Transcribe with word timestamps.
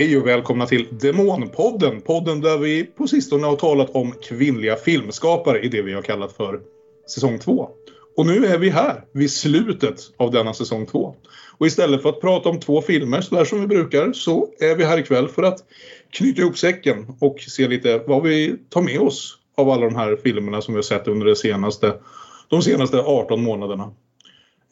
Hej 0.00 0.16
och 0.18 0.26
välkomna 0.26 0.66
till 0.66 0.88
Demonpodden. 0.90 2.00
Podden 2.00 2.40
där 2.40 2.58
vi 2.58 2.84
på 2.84 3.06
sistone 3.06 3.46
har 3.46 3.56
talat 3.56 3.90
om 3.90 4.12
kvinnliga 4.22 4.76
filmskapare 4.76 5.60
i 5.60 5.68
det 5.68 5.82
vi 5.82 5.92
har 5.92 6.02
kallat 6.02 6.32
för 6.32 6.60
säsong 7.14 7.38
2. 7.38 7.68
Och 8.16 8.26
nu 8.26 8.46
är 8.46 8.58
vi 8.58 8.70
här 8.70 9.04
vid 9.12 9.30
slutet 9.30 10.00
av 10.16 10.30
denna 10.30 10.54
säsong 10.54 10.86
2. 10.86 11.14
Och 11.58 11.66
istället 11.66 12.02
för 12.02 12.08
att 12.08 12.20
prata 12.20 12.48
om 12.48 12.60
två 12.60 12.82
filmer 12.82 13.20
sådär 13.20 13.44
som 13.44 13.60
vi 13.60 13.66
brukar 13.66 14.12
så 14.12 14.48
är 14.60 14.74
vi 14.74 14.84
här 14.84 14.98
ikväll 14.98 15.28
för 15.28 15.42
att 15.42 15.58
knyta 16.10 16.42
ihop 16.42 16.58
säcken 16.58 17.06
och 17.20 17.40
se 17.40 17.68
lite 17.68 17.98
vad 18.06 18.22
vi 18.22 18.56
tar 18.68 18.82
med 18.82 19.00
oss 19.00 19.38
av 19.56 19.70
alla 19.70 19.84
de 19.84 19.94
här 19.94 20.16
filmerna 20.16 20.62
som 20.62 20.74
vi 20.74 20.78
har 20.78 20.82
sett 20.82 21.08
under 21.08 21.26
det 21.26 21.36
senaste, 21.36 21.94
de 22.48 22.62
senaste 22.62 22.98
18 22.98 23.42
månaderna. 23.42 23.92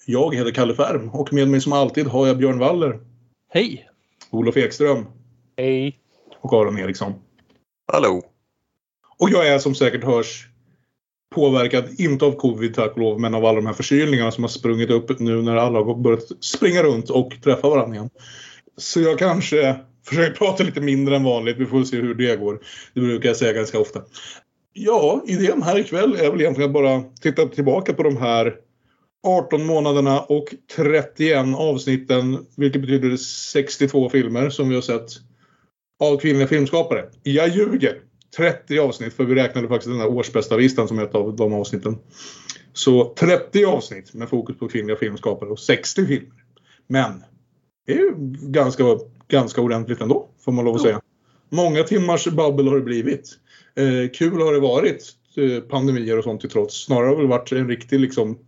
Jag 0.07 0.35
heter 0.35 0.51
Kalle 0.51 0.75
Färm 0.75 1.09
och 1.09 1.33
med 1.33 1.49
mig 1.49 1.61
som 1.61 1.73
alltid 1.73 2.07
har 2.07 2.27
jag 2.27 2.39
Björn 2.39 2.59
Waller. 2.59 3.01
Hej! 3.53 3.89
Olof 4.31 4.57
Ekström. 4.57 5.07
Hej! 5.59 5.99
Och 6.41 6.53
Aron 6.53 6.79
Eriksson. 6.79 7.15
Hallå! 7.93 8.23
Och 9.19 9.31
jag 9.31 9.49
är 9.49 9.59
som 9.59 9.75
säkert 9.75 10.05
hörs 10.05 10.49
påverkad, 11.35 12.01
inte 12.01 12.25
av 12.25 12.33
covid 12.33 12.75
tack 12.75 12.93
och 12.93 12.99
lov, 12.99 13.21
men 13.21 13.35
av 13.35 13.45
alla 13.45 13.57
de 13.57 13.67
här 13.67 13.73
förkylningarna 13.73 14.31
som 14.31 14.45
har 14.45 14.49
sprungit 14.49 14.91
upp 14.91 15.21
nu 15.21 15.43
när 15.43 15.57
alla 15.57 15.79
har 15.79 15.95
börjat 15.95 16.45
springa 16.45 16.83
runt 16.83 17.11
och 17.11 17.33
träffa 17.45 17.69
varandra 17.69 17.97
igen. 17.97 18.11
Så 18.77 19.01
jag 19.01 19.19
kanske 19.19 19.77
försöker 20.07 20.35
prata 20.35 20.65
lite 20.65 20.81
mindre 20.81 21.17
än 21.17 21.25
vanligt. 21.25 21.57
Vi 21.57 21.67
får 21.67 21.85
se 21.85 21.97
hur 21.97 22.15
det 22.15 22.37
går. 22.37 22.61
Det 22.95 23.01
brukar 23.01 23.29
jag 23.29 23.37
säga 23.37 23.53
ganska 23.53 23.79
ofta. 23.79 24.03
Ja, 24.73 25.23
idén 25.27 25.63
här 25.63 25.79
ikväll 25.79 26.17
är 26.21 26.31
väl 26.31 26.41
egentligen 26.41 26.71
att 26.71 26.75
bara 26.75 27.03
titta 27.21 27.47
tillbaka 27.47 27.93
på 27.93 28.03
de 28.03 28.17
här 28.17 28.55
18 29.27 29.67
månaderna 29.67 30.21
och 30.21 30.55
31 30.77 31.37
avsnitten, 31.57 32.47
vilket 32.57 32.81
betyder 32.81 33.17
62 33.17 34.11
filmer 34.11 34.51
som 34.51 34.69
vi 34.69 34.75
har 34.75 34.83
sett 34.83 35.28
av 35.99 36.17
kvinnliga 36.19 36.49
filmskapare. 36.49 37.05
Jag 37.23 37.49
ljuger! 37.49 38.01
30 38.37 38.79
avsnitt, 38.79 39.15
för 39.15 39.25
vi 39.25 39.35
räknade 39.35 39.69
faktiskt 39.69 39.91
den 39.91 40.01
här 40.01 40.09
årsbästa 40.09 40.57
listan 40.57 40.89
som 40.89 40.99
ett 40.99 41.15
av 41.15 41.37
de 41.37 41.53
avsnitten. 41.53 41.99
Så 42.73 43.15
30 43.19 43.65
avsnitt 43.65 44.15
med 44.15 44.29
fokus 44.29 44.59
på 44.59 44.69
kvinnliga 44.69 44.97
filmskapare 44.97 45.51
och 45.51 45.59
60 45.59 46.07
filmer. 46.07 46.45
Men 46.87 47.25
det 47.87 47.93
är 47.93 47.97
ju 47.97 48.13
ganska, 48.43 48.85
ganska 49.29 49.61
ordentligt 49.61 50.01
ändå, 50.01 50.29
får 50.45 50.53
man 50.53 50.65
lov 50.65 50.75
att 50.75 50.83
säga. 50.83 51.01
Många 51.51 51.83
timmars 51.83 52.27
babbel 52.27 52.69
har 52.69 52.77
det 52.77 52.83
blivit. 52.83 53.39
Eh, 53.77 54.11
kul 54.11 54.41
har 54.41 54.53
det 54.53 54.61
varit, 54.61 55.05
eh, 55.37 55.63
pandemier 55.63 56.19
och 56.19 56.25
sånt 56.25 56.41
till 56.41 56.51
trots. 56.51 56.85
Snarare 56.85 57.15
har 57.15 57.23
det 57.23 57.29
varit 57.29 57.53
en 57.53 57.69
riktig 57.69 58.01
liksom, 58.01 58.39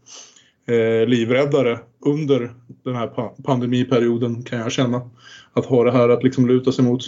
eh, 0.69 1.09
livräddare 1.09 1.79
under 2.07 2.55
den 2.85 2.97
här 2.97 3.07
pa 3.07 3.35
pandemiperioden 3.45 4.43
kan 4.43 4.59
jag 4.59 4.73
känna. 4.73 5.11
Att 5.53 5.67
ha 5.67 5.85
det 5.85 5.93
här 5.93 6.09
att 6.09 6.23
liksom 6.23 6.49
luta 6.49 6.73
sig 6.73 6.85
mot. 6.85 7.03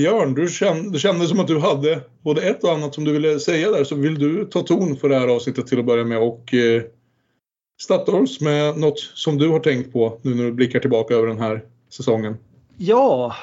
Björn, 0.00 0.34
du 0.34 0.48
kände, 0.48 0.90
det 0.90 0.98
kändes 0.98 1.28
som 1.28 1.40
att 1.40 1.46
du 1.46 1.58
hade 1.58 2.00
både 2.22 2.42
ett 2.42 2.64
och 2.64 2.72
annat 2.72 2.94
som 2.94 3.04
du 3.04 3.12
ville 3.12 3.40
säga 3.40 3.70
där. 3.70 3.84
Så 3.84 3.94
vill 3.94 4.18
du 4.18 4.44
ta 4.44 4.62
ton 4.62 4.96
för 4.96 5.08
det 5.08 5.18
här 5.18 5.28
avsnittet 5.28 5.66
till 5.66 5.78
att 5.78 5.84
börja 5.84 6.04
med 6.04 6.18
och 6.18 6.54
eh, 6.54 6.82
starta 7.80 8.12
oss 8.12 8.40
med 8.40 8.78
något 8.78 8.98
som 8.98 9.38
du 9.38 9.48
har 9.48 9.60
tänkt 9.60 9.92
på 9.92 10.20
nu 10.22 10.34
när 10.34 10.44
du 10.44 10.52
blickar 10.52 10.80
tillbaka 10.80 11.14
över 11.14 11.26
den 11.26 11.38
här 11.38 11.64
säsongen? 11.90 12.36
Ja, 12.76 13.34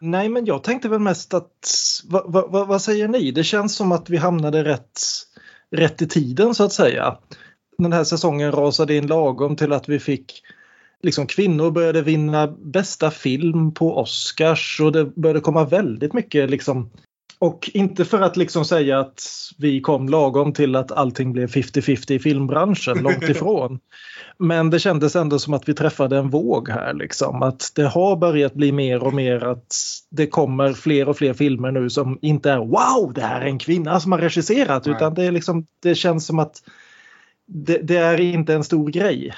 nej 0.00 0.28
men 0.28 0.46
jag 0.46 0.62
tänkte 0.62 0.88
väl 0.88 1.00
mest 1.00 1.34
att 1.34 1.70
vad, 2.04 2.32
va, 2.32 2.64
vad 2.64 2.82
säger 2.82 3.08
ni? 3.08 3.30
Det 3.30 3.44
känns 3.44 3.76
som 3.76 3.92
att 3.92 4.10
vi 4.10 4.16
hamnade 4.16 4.64
rätt, 4.64 5.00
rätt 5.70 6.02
i 6.02 6.08
tiden 6.08 6.54
så 6.54 6.64
att 6.64 6.72
säga. 6.72 7.18
Den 7.78 7.92
här 7.92 8.04
säsongen 8.04 8.52
rasade 8.52 8.94
in 8.94 9.06
lagom 9.06 9.56
till 9.56 9.72
att 9.72 9.88
vi 9.88 9.98
fick 9.98 10.42
liksom 11.02 11.26
kvinnor 11.26 11.70
började 11.70 12.02
vinna 12.02 12.46
bästa 12.46 13.10
film 13.10 13.74
på 13.74 13.98
Oscars 13.98 14.80
och 14.80 14.92
det 14.92 15.04
började 15.04 15.40
komma 15.40 15.64
väldigt 15.64 16.12
mycket 16.12 16.50
liksom 16.50 16.90
och 17.38 17.70
inte 17.74 18.04
för 18.04 18.20
att 18.20 18.36
liksom 18.36 18.64
säga 18.64 19.00
att 19.00 19.22
vi 19.58 19.80
kom 19.80 20.08
lagom 20.08 20.52
till 20.52 20.76
att 20.76 20.92
allting 20.92 21.32
blev 21.32 21.48
50-50 21.48 22.12
i 22.12 22.18
filmbranschen, 22.18 22.98
långt 22.98 23.22
ifrån. 23.28 23.78
Men 24.38 24.70
det 24.70 24.78
kändes 24.78 25.16
ändå 25.16 25.38
som 25.38 25.54
att 25.54 25.68
vi 25.68 25.74
träffade 25.74 26.18
en 26.18 26.30
våg 26.30 26.68
här. 26.68 26.94
Liksom. 26.94 27.42
Att 27.42 27.72
det 27.74 27.86
har 27.86 28.16
börjat 28.16 28.54
bli 28.54 28.72
mer 28.72 29.02
och 29.02 29.14
mer 29.14 29.44
att 29.44 29.74
det 30.10 30.26
kommer 30.26 30.72
fler 30.72 31.08
och 31.08 31.16
fler 31.16 31.34
filmer 31.34 31.70
nu 31.70 31.90
som 31.90 32.18
inte 32.22 32.50
är 32.50 32.58
wow, 32.58 33.12
det 33.14 33.20
här 33.20 33.40
är 33.40 33.46
en 33.46 33.58
kvinna 33.58 34.00
som 34.00 34.12
har 34.12 34.18
regisserat. 34.18 34.86
Nej. 34.86 34.96
Utan 34.96 35.14
det, 35.14 35.24
är 35.24 35.32
liksom, 35.32 35.66
det 35.82 35.94
känns 35.94 36.26
som 36.26 36.38
att 36.38 36.62
det, 37.46 37.78
det 37.78 37.96
är 37.96 38.20
inte 38.20 38.54
en 38.54 38.64
stor 38.64 38.90
grej 38.90 39.32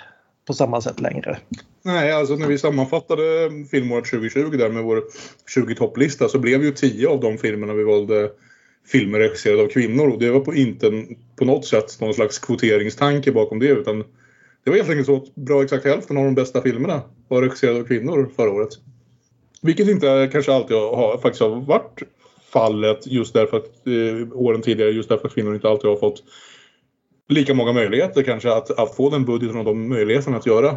på 0.48 0.54
samma 0.54 0.80
sätt 0.80 1.00
längre. 1.00 1.38
Nej, 1.82 2.12
alltså 2.12 2.36
när 2.36 2.46
vi 2.46 2.58
sammanfattade 2.58 3.50
filmåret 3.70 4.04
2020 4.04 4.56
där 4.56 4.68
med 4.68 4.82
vår 4.84 5.02
20 5.54 5.74
topplista 5.74 6.28
så 6.28 6.38
blev 6.38 6.64
ju 6.64 6.72
10 6.72 7.08
av 7.08 7.20
de 7.20 7.38
filmerna 7.38 7.74
vi 7.74 7.84
valde 7.84 8.30
filmer 8.86 9.18
regisserade 9.18 9.62
av 9.62 9.68
kvinnor 9.68 10.08
och 10.08 10.18
det 10.18 10.30
var 10.30 10.40
på 10.40 10.54
inte 10.54 11.04
på 11.36 11.44
något 11.44 11.66
sätt 11.66 12.00
någon 12.00 12.14
slags 12.14 12.38
kvoteringstanke 12.38 13.32
bakom 13.32 13.58
det 13.58 13.66
utan 13.66 14.04
det 14.64 14.70
var 14.70 14.76
helt 14.76 14.90
enkelt 14.90 15.06
så 15.06 15.16
att 15.16 15.34
bra 15.34 15.62
exakt 15.62 15.84
hälften 15.84 16.16
av 16.16 16.24
de 16.24 16.34
bästa 16.34 16.62
filmerna 16.62 17.02
var 17.28 17.42
regisserade 17.42 17.80
av 17.80 17.84
kvinnor 17.84 18.30
förra 18.36 18.50
året. 18.50 18.70
Vilket 19.62 19.88
inte 19.88 20.28
kanske 20.32 20.52
alltid 20.52 20.76
har, 20.76 21.18
faktiskt 21.18 21.42
har 21.42 21.60
varit 21.60 22.02
fallet 22.52 23.06
just 23.06 23.34
därför 23.34 23.56
att 23.56 23.86
eh, 23.86 24.36
åren 24.38 24.62
tidigare 24.62 24.90
just 24.90 25.08
därför 25.08 25.28
att 25.28 25.34
kvinnor 25.34 25.54
inte 25.54 25.68
alltid 25.68 25.90
har 25.90 25.96
fått 25.96 26.22
lika 27.28 27.54
många 27.54 27.72
möjligheter 27.72 28.22
kanske 28.22 28.52
att, 28.52 28.78
att 28.78 28.96
få 28.96 29.10
den 29.10 29.24
budgeten 29.24 29.58
och 29.58 29.64
de 29.64 29.88
möjligheterna 29.88 30.36
att 30.36 30.46
göra 30.46 30.76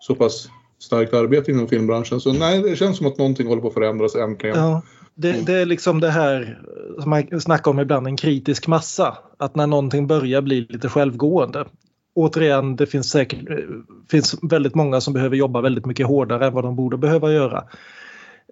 så 0.00 0.14
pass 0.14 0.48
starkt 0.78 1.14
arbete 1.14 1.50
inom 1.50 1.68
filmbranschen. 1.68 2.20
Så 2.20 2.32
nej, 2.32 2.62
det 2.62 2.76
känns 2.76 2.96
som 2.96 3.06
att 3.06 3.18
någonting 3.18 3.46
håller 3.46 3.62
på 3.62 3.68
att 3.68 3.74
förändras 3.74 4.14
äntligen. 4.14 4.56
Ja, 4.56 4.82
det, 5.14 5.46
det 5.46 5.52
är 5.52 5.66
liksom 5.66 6.00
det 6.00 6.10
här 6.10 6.60
som 7.00 7.10
man 7.10 7.40
snackar 7.40 7.70
om 7.70 7.80
ibland, 7.80 8.06
en 8.06 8.16
kritisk 8.16 8.66
massa. 8.66 9.18
Att 9.38 9.54
när 9.54 9.66
någonting 9.66 10.06
börjar 10.06 10.42
bli 10.42 10.66
lite 10.68 10.88
självgående. 10.88 11.64
Återigen, 12.14 12.76
det 12.76 12.86
finns 12.86 13.10
säkert 13.10 13.38
finns 14.10 14.36
väldigt 14.42 14.74
många 14.74 15.00
som 15.00 15.14
behöver 15.14 15.36
jobba 15.36 15.60
väldigt 15.60 15.86
mycket 15.86 16.06
hårdare 16.06 16.46
än 16.46 16.52
vad 16.52 16.64
de 16.64 16.76
borde 16.76 16.96
behöva 16.96 17.32
göra. 17.32 17.64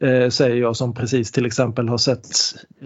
Eh, 0.00 0.28
säger 0.28 0.56
jag 0.56 0.76
som 0.76 0.94
precis 0.94 1.32
till 1.32 1.46
exempel 1.46 1.88
har 1.88 1.98
sett 1.98 2.28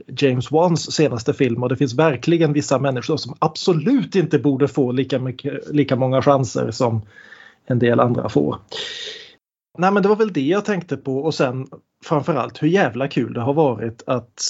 James 0.06 0.50
Wans 0.50 0.92
senaste 0.92 1.34
film 1.34 1.62
och 1.62 1.68
det 1.68 1.76
finns 1.76 1.94
verkligen 1.94 2.52
vissa 2.52 2.78
människor 2.78 3.16
som 3.16 3.36
absolut 3.38 4.14
inte 4.14 4.38
borde 4.38 4.68
få 4.68 4.92
lika, 4.92 5.18
mycket, 5.18 5.68
lika 5.68 5.96
många 5.96 6.22
chanser 6.22 6.70
som 6.70 7.02
en 7.66 7.78
del 7.78 8.00
andra 8.00 8.28
får. 8.28 8.58
Nej 9.78 9.92
men 9.92 10.02
det 10.02 10.08
var 10.08 10.16
väl 10.16 10.32
det 10.32 10.46
jag 10.46 10.64
tänkte 10.64 10.96
på 10.96 11.18
och 11.18 11.34
sen 11.34 11.66
framförallt 12.04 12.62
hur 12.62 12.68
jävla 12.68 13.08
kul 13.08 13.34
det 13.34 13.40
har 13.40 13.54
varit 13.54 14.02
att 14.06 14.42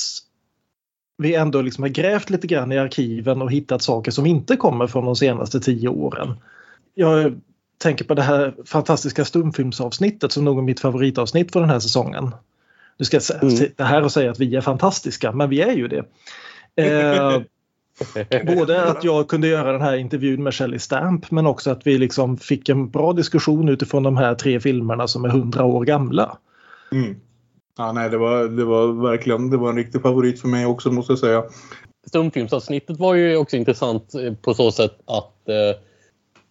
vi 1.19 1.35
ändå 1.35 1.63
liksom 1.63 1.85
har 1.85 1.89
grävt 1.89 2.31
lite 2.31 2.47
grann 2.47 2.73
i 2.73 2.79
arkiven 2.79 3.43
och 3.43 3.53
hittat 3.53 3.83
saker 3.83 4.11
som 4.11 4.27
inte 4.27 4.57
kommer 4.57 4.87
från 4.87 5.05
de 5.05 5.17
senaste 5.17 5.61
tio 5.61 5.89
åren. 5.89 6.35
Jag 6.95 7.41
tänker 7.79 8.05
på 8.05 8.15
det 8.15 8.23
här 8.23 8.55
fantastiska 8.65 9.25
stumfilmsavsnittet 9.25 10.33
som 10.33 10.45
nog 10.45 10.59
är 10.59 10.63
mitt 10.63 10.81
favoritavsnitt 10.81 11.53
för 11.53 11.61
den 11.61 11.71
här 11.71 11.81
säsongen. 11.81 12.33
Nu 12.99 13.05
ska 13.05 13.21
mm. 13.43 13.57
sitta 13.57 13.85
här 13.85 14.03
och 14.03 14.13
säga 14.13 14.31
att 14.31 14.41
vi 14.41 14.57
är 14.57 14.61
fantastiska, 14.61 15.33
men 15.33 15.51
vi 15.51 15.61
är 15.61 15.73
ju 15.73 15.89
det. 15.89 16.05
Eh, 16.77 17.41
både 18.57 18.85
att 18.85 19.05
jag 19.05 19.29
kunde 19.29 19.49
göra 19.49 19.73
den 19.73 19.81
här 19.81 19.97
intervjun 19.97 20.43
med 20.43 20.55
Shelley 20.55 20.79
Stamp 20.79 21.31
men 21.31 21.47
också 21.47 21.71
att 21.71 21.87
vi 21.87 21.99
liksom 21.99 22.37
fick 22.37 22.69
en 22.69 22.91
bra 22.91 23.13
diskussion 23.13 23.69
utifrån 23.69 24.03
de 24.03 24.17
här 24.17 24.35
tre 24.35 24.61
filmerna 24.61 25.09
som 25.09 25.25
är 25.25 25.29
hundra 25.29 25.65
år 25.65 25.85
gamla. 25.85 26.39
Mm. 26.93 27.17
Ja, 27.79 27.93
nej, 27.93 28.11
det 28.11 28.19
var, 28.19 28.45
det 28.45 28.65
var 28.65 29.11
verkligen 29.11 29.51
det 29.51 29.57
var 29.57 29.71
en 29.71 29.77
riktig 29.77 30.03
favorit 30.03 30.41
för 30.41 30.49
mig 30.49 30.67
också 30.67 30.91
måste 30.91 31.13
jag 31.13 31.19
säga. 31.19 31.45
Stumfilmsavsnittet 32.07 32.99
var 32.99 33.15
ju 33.15 33.37
också 33.37 33.57
intressant 33.57 34.13
på 34.43 34.55
så 34.55 34.73
sätt 34.73 34.99
att 35.05 35.49
eh, 35.49 35.81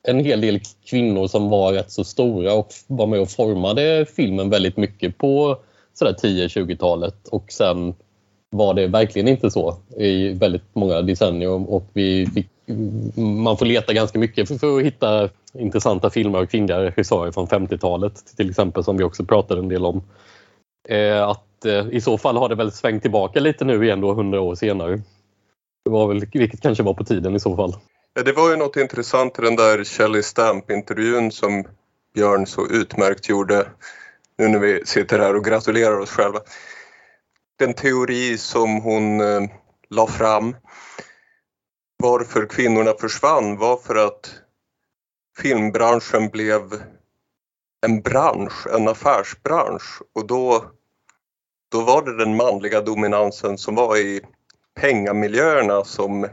en 0.07 0.19
hel 0.19 0.41
del 0.41 0.59
kvinnor 0.89 1.27
som 1.27 1.49
var 1.49 1.73
rätt 1.73 1.91
så 1.91 2.03
stora 2.03 2.53
och 2.53 2.67
var 2.87 3.07
med 3.07 3.19
och 3.19 3.29
formade 3.29 4.05
filmen 4.15 4.49
väldigt 4.49 4.77
mycket 4.77 5.17
på 5.17 5.57
sådär 5.95 6.13
10-20-talet 6.13 7.27
och 7.27 7.51
sen 7.51 7.93
var 8.49 8.73
det 8.73 8.87
verkligen 8.87 9.27
inte 9.27 9.51
så 9.51 9.77
i 9.97 10.29
väldigt 10.29 10.75
många 10.75 11.01
decennier 11.01 11.71
och 11.73 11.89
vi 11.93 12.27
fick, 12.27 12.49
man 13.15 13.57
får 13.57 13.65
leta 13.65 13.93
ganska 13.93 14.19
mycket 14.19 14.47
för, 14.47 14.55
för 14.55 14.77
att 14.77 14.83
hitta 14.83 15.29
intressanta 15.53 16.09
filmer 16.09 16.39
av 16.39 16.45
kvinnliga 16.45 16.83
regissörer 16.83 17.31
från 17.31 17.47
50-talet 17.47 18.23
till 18.37 18.49
exempel 18.49 18.83
som 18.83 18.97
vi 18.97 19.03
också 19.03 19.25
pratade 19.25 19.61
en 19.61 19.69
del 19.69 19.85
om. 19.85 20.03
Eh, 20.89 21.27
att 21.27 21.65
eh, 21.65 21.87
i 21.91 22.01
så 22.01 22.17
fall 22.17 22.37
har 22.37 22.49
det 22.49 22.55
väl 22.55 22.71
svängt 22.71 23.01
tillbaka 23.01 23.39
lite 23.39 23.65
nu 23.65 23.85
igen 23.85 24.01
då 24.01 24.11
100 24.11 24.41
år 24.41 24.55
senare. 24.55 25.01
Det 25.85 25.91
var 25.91 26.07
väl, 26.07 26.25
vilket 26.33 26.61
kanske 26.61 26.83
var 26.83 26.93
på 26.93 27.03
tiden 27.03 27.35
i 27.35 27.39
så 27.39 27.55
fall. 27.55 27.73
Ja, 28.13 28.23
det 28.23 28.31
var 28.31 28.49
ju 28.49 28.55
något 28.55 28.75
intressant 28.75 29.39
i 29.39 29.41
den 29.41 29.55
där 29.55 29.83
Shelley 29.83 30.21
Stamp-intervjun 30.21 31.31
som 31.31 31.63
Björn 32.13 32.47
så 32.47 32.67
utmärkt 32.67 33.29
gjorde 33.29 33.67
nu 34.37 34.47
när 34.47 34.59
vi 34.59 34.85
sitter 34.85 35.19
här 35.19 35.35
och 35.35 35.45
gratulerar 35.45 35.99
oss 35.99 36.11
själva. 36.11 36.39
Den 37.59 37.73
teori 37.73 38.37
som 38.37 38.81
hon 38.81 39.21
eh, 39.21 39.41
la 39.89 40.07
fram 40.07 40.55
varför 41.97 42.45
kvinnorna 42.45 42.93
försvann 42.99 43.57
var 43.57 43.77
för 43.77 43.95
att 43.95 44.35
filmbranschen 45.37 46.29
blev 46.29 46.83
en 47.85 48.01
bransch, 48.01 48.67
en 48.67 48.87
affärsbransch 48.87 50.01
och 50.13 50.27
då 50.27 50.71
då 51.75 51.81
var 51.81 52.01
det 52.01 52.17
den 52.17 52.35
manliga 52.35 52.81
dominansen 52.81 53.57
som 53.57 53.75
var 53.75 53.97
i 53.97 54.21
pengamiljöerna 54.75 55.83
som, 55.83 56.27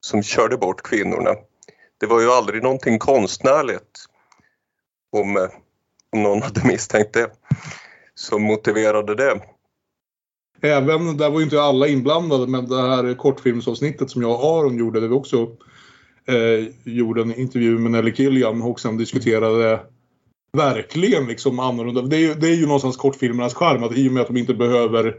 som 0.00 0.22
körde 0.22 0.56
bort 0.56 0.82
kvinnorna. 0.82 1.30
Det 1.98 2.06
var 2.06 2.20
ju 2.20 2.30
aldrig 2.30 2.62
någonting 2.62 2.98
konstnärligt, 2.98 4.04
om, 5.12 5.36
eh, 5.36 5.48
om 6.12 6.22
någon 6.22 6.42
hade 6.42 6.66
misstänkt 6.66 7.12
det, 7.12 7.30
som 8.14 8.42
motiverade 8.42 9.14
det. 9.14 9.40
Även, 10.60 11.16
där 11.16 11.30
var 11.30 11.38
ju 11.38 11.44
inte 11.44 11.62
alla 11.62 11.88
inblandade, 11.88 12.46
men 12.46 12.68
det 12.68 12.82
här 12.82 13.14
kortfilmsavsnittet 13.14 14.10
som 14.10 14.22
jag 14.22 14.30
och 14.30 14.58
Aron 14.58 14.78
gjorde, 14.78 15.00
där 15.00 15.08
vi 15.08 15.14
också 15.14 15.56
eh, 16.28 16.92
gjorde 16.94 17.22
en 17.22 17.34
intervju 17.34 17.78
med 17.78 17.90
Nelly 17.90 18.12
Killian 18.14 18.62
och 18.62 18.80
sen 18.80 18.96
diskuterade 18.96 19.80
verkligen 20.52 21.26
liksom 21.26 21.58
annorlunda. 21.58 22.02
Det 22.02 22.16
är, 22.16 22.20
ju, 22.20 22.34
det 22.34 22.48
är 22.48 22.54
ju 22.54 22.66
någonstans 22.66 22.96
kortfilmernas 22.96 23.54
charm 23.54 23.82
att 23.82 23.96
i 23.96 24.08
och 24.08 24.12
med 24.12 24.20
att 24.20 24.26
de 24.26 24.36
inte 24.36 24.54
behöver 24.54 25.14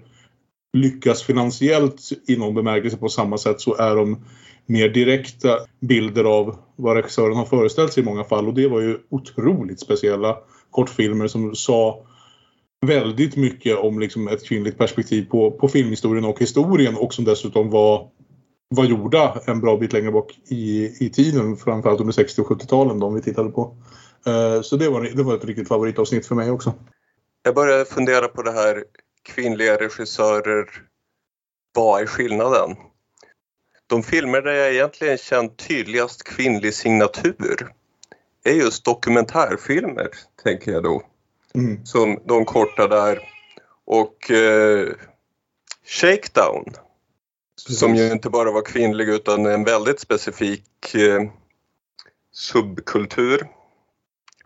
lyckas 0.74 1.24
finansiellt 1.24 2.02
i 2.28 2.38
någon 2.38 2.56
bemärkelse 2.56 2.98
på 2.98 3.10
samma 3.10 3.38
sätt 3.38 3.62
så 3.62 3.76
är 3.76 3.96
de 3.96 4.26
mer 4.66 4.90
direkta 4.90 5.60
bilder 5.80 6.24
av 6.24 6.58
vad 6.76 6.96
regissören 6.96 7.36
har 7.36 7.46
föreställt 7.46 7.94
sig 7.94 8.04
i 8.04 8.06
många 8.06 8.24
fall 8.24 8.48
och 8.48 8.54
det 8.54 8.68
var 8.68 8.82
ju 8.82 8.98
otroligt 9.10 9.80
speciella 9.80 10.38
kortfilmer 10.78 11.28
som 11.28 11.56
sa 11.56 12.06
väldigt 12.86 13.36
mycket 13.36 13.78
om 13.78 14.00
liksom 14.00 14.28
ett 14.28 14.46
kvinnligt 14.46 14.78
perspektiv 14.78 15.30
på, 15.30 15.52
på 15.52 15.68
filmhistorien 15.68 16.26
och 16.26 16.40
historien 16.40 16.98
och 16.98 17.14
som 17.14 17.26
dessutom 17.26 17.70
var, 17.70 18.10
var 18.70 18.86
gjorda 18.86 19.42
en 19.46 19.62
bra 19.62 19.78
bit 19.78 19.94
längre 19.94 20.12
bak 20.12 20.40
i, 20.48 20.96
i 21.06 21.10
tiden, 21.10 21.58
framförallt 21.58 22.00
under 22.00 22.14
60 22.14 22.42
och 22.42 22.48
70-talen 22.48 23.00
de 23.00 23.16
vi 23.16 23.22
tittade 23.22 23.50
på. 23.50 23.78
Eh, 24.26 24.62
så 24.62 24.76
det 24.76 24.90
var, 24.90 25.02
det 25.02 25.24
var 25.24 25.36
ett 25.36 25.46
riktigt 25.46 25.68
favoritavsnitt 25.68 26.26
för 26.26 26.36
mig 26.36 26.52
också. 26.52 26.74
Jag 27.44 27.56
började 27.56 27.86
fundera 27.86 28.28
på 28.28 28.42
det 28.42 28.52
här 28.52 28.84
kvinnliga 29.24 29.78
regissörer, 29.78 30.66
vad 31.76 32.02
är 32.02 32.06
skillnaden? 32.06 32.76
De 33.88 34.04
filmer 34.04 34.42
där 34.42 34.54
jag 34.54 34.74
egentligen 34.74 35.18
känt 35.18 35.68
tydligast 35.68 36.24
kvinnlig 36.24 36.74
signatur 36.74 37.72
är 38.50 38.54
just 38.54 38.86
dokumentärfilmer, 38.86 40.10
tänker 40.44 40.72
jag 40.72 40.84
då. 40.84 41.02
Mm. 41.56 41.86
Som 41.86 42.20
de 42.26 42.46
korta 42.46 42.88
där. 42.88 43.20
Och 43.86 44.32
eh, 44.32 44.88
Shakedown. 45.86 46.64
Precis. 47.56 47.80
Som 47.80 47.96
ju 47.96 48.12
inte 48.12 48.30
bara 48.30 48.52
var 48.52 48.62
kvinnlig 48.62 49.10
utan 49.10 49.46
en 49.46 49.64
väldigt 49.64 50.00
specifik 50.00 50.96
eh, 50.96 51.22
subkultur. 52.32 53.48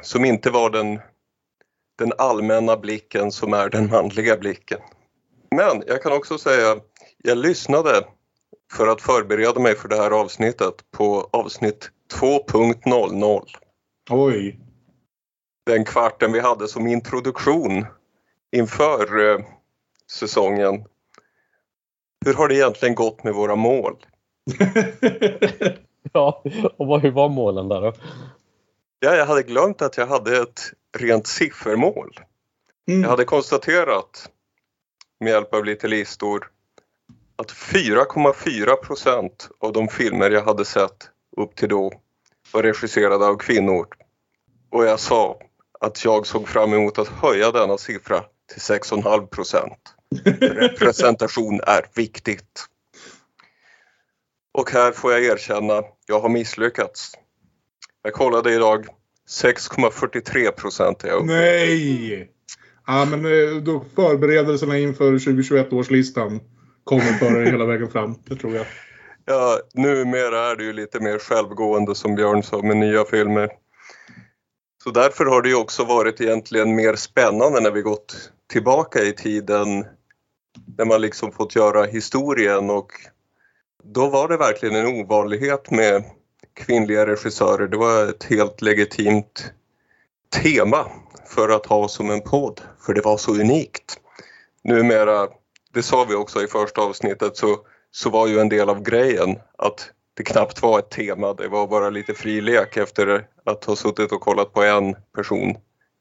Som 0.03 0.25
inte 0.25 0.49
var 0.49 0.69
den, 0.69 0.99
den 1.97 2.13
allmänna 2.17 2.77
blicken 2.77 3.31
som 3.31 3.53
är 3.53 3.69
den 3.69 3.89
manliga 3.89 4.37
blicken. 4.37 4.79
Men 5.55 5.83
jag 5.87 6.03
kan 6.03 6.11
också 6.11 6.37
säga, 6.37 6.79
jag 7.17 7.37
lyssnade 7.37 8.05
för 8.73 8.87
att 8.87 9.01
förbereda 9.01 9.59
mig 9.59 9.75
för 9.75 9.87
det 9.87 9.97
här 9.97 10.11
avsnittet 10.11 10.91
på 10.91 11.29
avsnitt 11.31 11.89
2.00. 12.13 13.45
Oj! 14.11 14.59
den 15.65 15.85
kvarten 15.85 16.31
vi 16.31 16.39
hade 16.39 16.67
som 16.67 16.87
introduktion 16.87 17.85
inför 18.51 19.29
eh, 19.29 19.45
säsongen. 20.11 20.85
Hur 22.25 22.33
har 22.33 22.47
det 22.47 22.55
egentligen 22.55 22.95
gått 22.95 23.23
med 23.23 23.33
våra 23.33 23.55
mål? 23.55 24.05
ja, 26.13 26.43
och 26.77 26.87
vad, 26.87 27.01
hur 27.01 27.11
var 27.11 27.29
målen 27.29 27.67
där 27.67 27.81
då? 27.81 27.93
Ja, 28.99 29.15
jag 29.15 29.25
hade 29.25 29.43
glömt 29.43 29.81
att 29.81 29.97
jag 29.97 30.07
hade 30.07 30.41
ett 30.41 30.61
rent 30.97 31.27
siffermål. 31.27 32.19
Mm. 32.87 33.01
Jag 33.01 33.09
hade 33.09 33.25
konstaterat 33.25 34.29
med 35.19 35.31
hjälp 35.31 35.53
av 35.53 35.65
lite 35.65 35.87
listor 35.87 36.51
att 37.35 37.51
4,4 37.51 38.75
procent 38.75 39.49
av 39.59 39.73
de 39.73 39.87
filmer 39.87 40.29
jag 40.29 40.43
hade 40.43 40.65
sett 40.65 41.09
upp 41.37 41.55
till 41.55 41.69
då 41.69 41.91
var 42.53 42.63
regisserade 42.63 43.25
av 43.25 43.37
kvinnor. 43.37 43.87
Och 44.71 44.85
jag 44.85 44.99
sa 44.99 45.39
att 45.79 46.05
jag 46.05 46.27
såg 46.27 46.47
fram 46.47 46.73
emot 46.73 46.99
att 46.99 47.07
höja 47.07 47.51
denna 47.51 47.77
siffra 47.77 48.23
till 48.53 48.61
6,5 48.61 49.27
procent. 49.27 49.95
Representation 50.39 51.59
är 51.67 51.85
viktigt. 51.95 52.65
Och 54.53 54.71
här 54.71 54.91
får 54.91 55.11
jag 55.11 55.23
erkänna, 55.23 55.83
jag 56.07 56.19
har 56.19 56.29
misslyckats. 56.29 57.11
Jag 58.03 58.13
kollade 58.13 58.53
idag, 58.53 58.85
6,43 59.29 60.51
procent 60.51 61.03
är 61.03 61.07
jag 61.07 61.17
uppe. 61.17 61.25
Nej! 61.25 62.31
Ja, 62.87 63.05
men 63.05 63.25
eh, 63.25 63.63
då 63.63 63.85
förberedelserna 63.95 64.77
inför 64.77 65.11
2021 65.11 65.73
års 65.73 65.89
listan 65.89 66.39
kommer 66.83 67.03
föra 67.03 67.45
hela 67.45 67.65
vägen 67.65 67.91
fram, 67.91 68.15
det 68.25 68.35
tror 68.35 68.55
jag. 68.55 68.65
Ja, 69.25 69.59
numera 69.73 70.51
är 70.51 70.55
det 70.55 70.63
ju 70.63 70.73
lite 70.73 70.99
mer 70.99 71.19
självgående 71.19 71.95
som 71.95 72.15
Björn 72.15 72.43
sa 72.43 72.61
med 72.61 72.77
nya 72.77 73.05
filmer. 73.05 73.49
Så 74.83 74.91
därför 74.91 75.25
har 75.25 75.41
det 75.41 75.49
ju 75.49 75.55
också 75.55 75.83
varit 75.83 76.21
egentligen 76.21 76.75
mer 76.75 76.95
spännande 76.95 77.61
när 77.61 77.71
vi 77.71 77.81
gått 77.81 78.31
tillbaka 78.49 78.99
i 78.99 79.13
tiden 79.13 79.85
när 80.77 80.85
man 80.85 81.01
liksom 81.01 81.31
fått 81.31 81.55
göra 81.55 81.83
historien 81.83 82.69
och 82.69 82.91
då 83.83 84.07
var 84.07 84.27
det 84.27 84.37
verkligen 84.37 84.75
en 84.75 85.01
ovanlighet 85.01 85.71
med 85.71 86.03
kvinnliga 86.53 87.05
regissörer. 87.05 87.67
Det 87.67 87.77
var 87.77 88.09
ett 88.09 88.23
helt 88.23 88.61
legitimt 88.61 89.53
tema 90.43 90.85
för 91.27 91.49
att 91.49 91.65
ha 91.65 91.87
som 91.87 92.09
en 92.09 92.21
podd, 92.21 92.61
för 92.85 92.93
det 92.93 93.01
var 93.01 93.17
så 93.17 93.31
unikt. 93.31 93.99
Numera, 94.63 95.27
det 95.73 95.83
sa 95.83 96.05
vi 96.09 96.15
också 96.15 96.43
i 96.43 96.47
första 96.47 96.81
avsnittet, 96.81 97.37
så, 97.37 97.59
så 97.91 98.09
var 98.09 98.27
ju 98.27 98.39
en 98.39 98.49
del 98.49 98.69
av 98.69 98.83
grejen 98.83 99.39
att 99.57 99.91
det 100.13 100.23
knappt 100.23 100.61
var 100.61 100.79
ett 100.79 100.89
tema, 100.89 101.33
det 101.33 101.47
var 101.47 101.67
bara 101.67 101.89
lite 101.89 102.13
frilek 102.13 102.77
efter 102.77 103.25
att 103.43 103.65
ha 103.65 103.75
suttit 103.75 104.11
och 104.11 104.21
kollat 104.21 104.53
på 104.53 104.63
en 104.63 104.95
person 105.15 105.55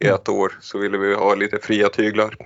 i 0.04 0.06
ett 0.06 0.28
år 0.28 0.52
så 0.60 0.78
ville 0.78 0.98
vi 0.98 1.14
ha 1.14 1.34
lite 1.34 1.58
fria 1.62 1.88
tyglar. 1.88 2.36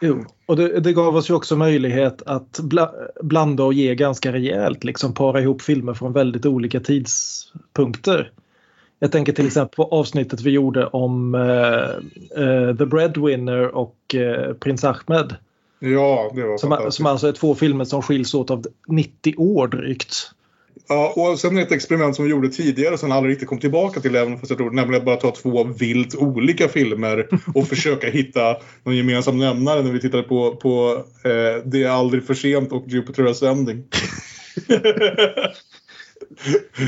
Jo, 0.00 0.24
och 0.46 0.56
det, 0.56 0.80
det 0.80 0.92
gav 0.92 1.16
oss 1.16 1.30
ju 1.30 1.34
också 1.34 1.56
möjlighet 1.56 2.22
att 2.22 2.58
bla, 2.60 2.92
blanda 3.22 3.64
och 3.64 3.72
ge 3.72 3.94
ganska 3.94 4.32
rejält, 4.32 4.84
liksom 4.84 5.14
para 5.14 5.40
ihop 5.40 5.62
filmer 5.62 5.94
från 5.94 6.12
väldigt 6.12 6.46
olika 6.46 6.80
tidspunkter. 6.80 8.32
Jag 8.98 9.12
tänker 9.12 9.32
till 9.32 9.46
exempel 9.46 9.76
på 9.76 9.84
avsnittet 9.84 10.40
vi 10.40 10.50
gjorde 10.50 10.86
om 10.86 11.34
uh, 11.34 12.42
uh, 12.42 12.76
The 12.76 12.86
Breadwinner 12.86 13.76
och 13.76 14.14
uh, 14.14 14.54
Prins 14.54 14.84
Ahmed. 14.84 15.36
Ja, 15.78 16.32
det 16.34 16.42
var 16.42 16.58
som, 16.58 16.92
som 16.92 17.06
alltså 17.06 17.28
är 17.28 17.32
två 17.32 17.54
filmer 17.54 17.84
som 17.84 18.02
skiljs 18.02 18.34
åt 18.34 18.50
av 18.50 18.66
90 18.88 19.34
år 19.36 19.68
drygt. 19.68 20.30
Ja, 20.88 21.12
och 21.16 21.40
sen 21.40 21.58
ett 21.58 21.72
experiment 21.72 22.16
som 22.16 22.24
vi 22.24 22.30
gjorde 22.30 22.48
tidigare 22.48 22.98
som 22.98 23.12
aldrig 23.12 23.32
riktigt 23.32 23.48
kom 23.48 23.58
tillbaka 23.58 24.00
till 24.00 24.16
även 24.16 24.38
fast 24.38 24.50
jag 24.50 24.58
tror 24.58 24.70
nämligen 24.70 25.00
att 25.00 25.06
bara 25.06 25.16
ta 25.16 25.30
två 25.30 25.64
vilt 25.64 26.14
olika 26.14 26.68
filmer 26.68 27.28
och 27.54 27.68
försöka 27.68 28.10
hitta 28.10 28.56
någon 28.84 28.96
gemensam 28.96 29.38
nämnare 29.38 29.82
när 29.82 29.92
vi 29.92 30.00
tittade 30.00 30.22
på, 30.22 30.56
på 30.56 31.04
eh, 31.24 31.64
Det 31.64 31.82
är 31.82 31.88
aldrig 31.88 32.26
för 32.26 32.34
sent 32.34 32.72
och 32.72 32.84
Jupiter 32.88 33.24
Ascending. 33.24 33.84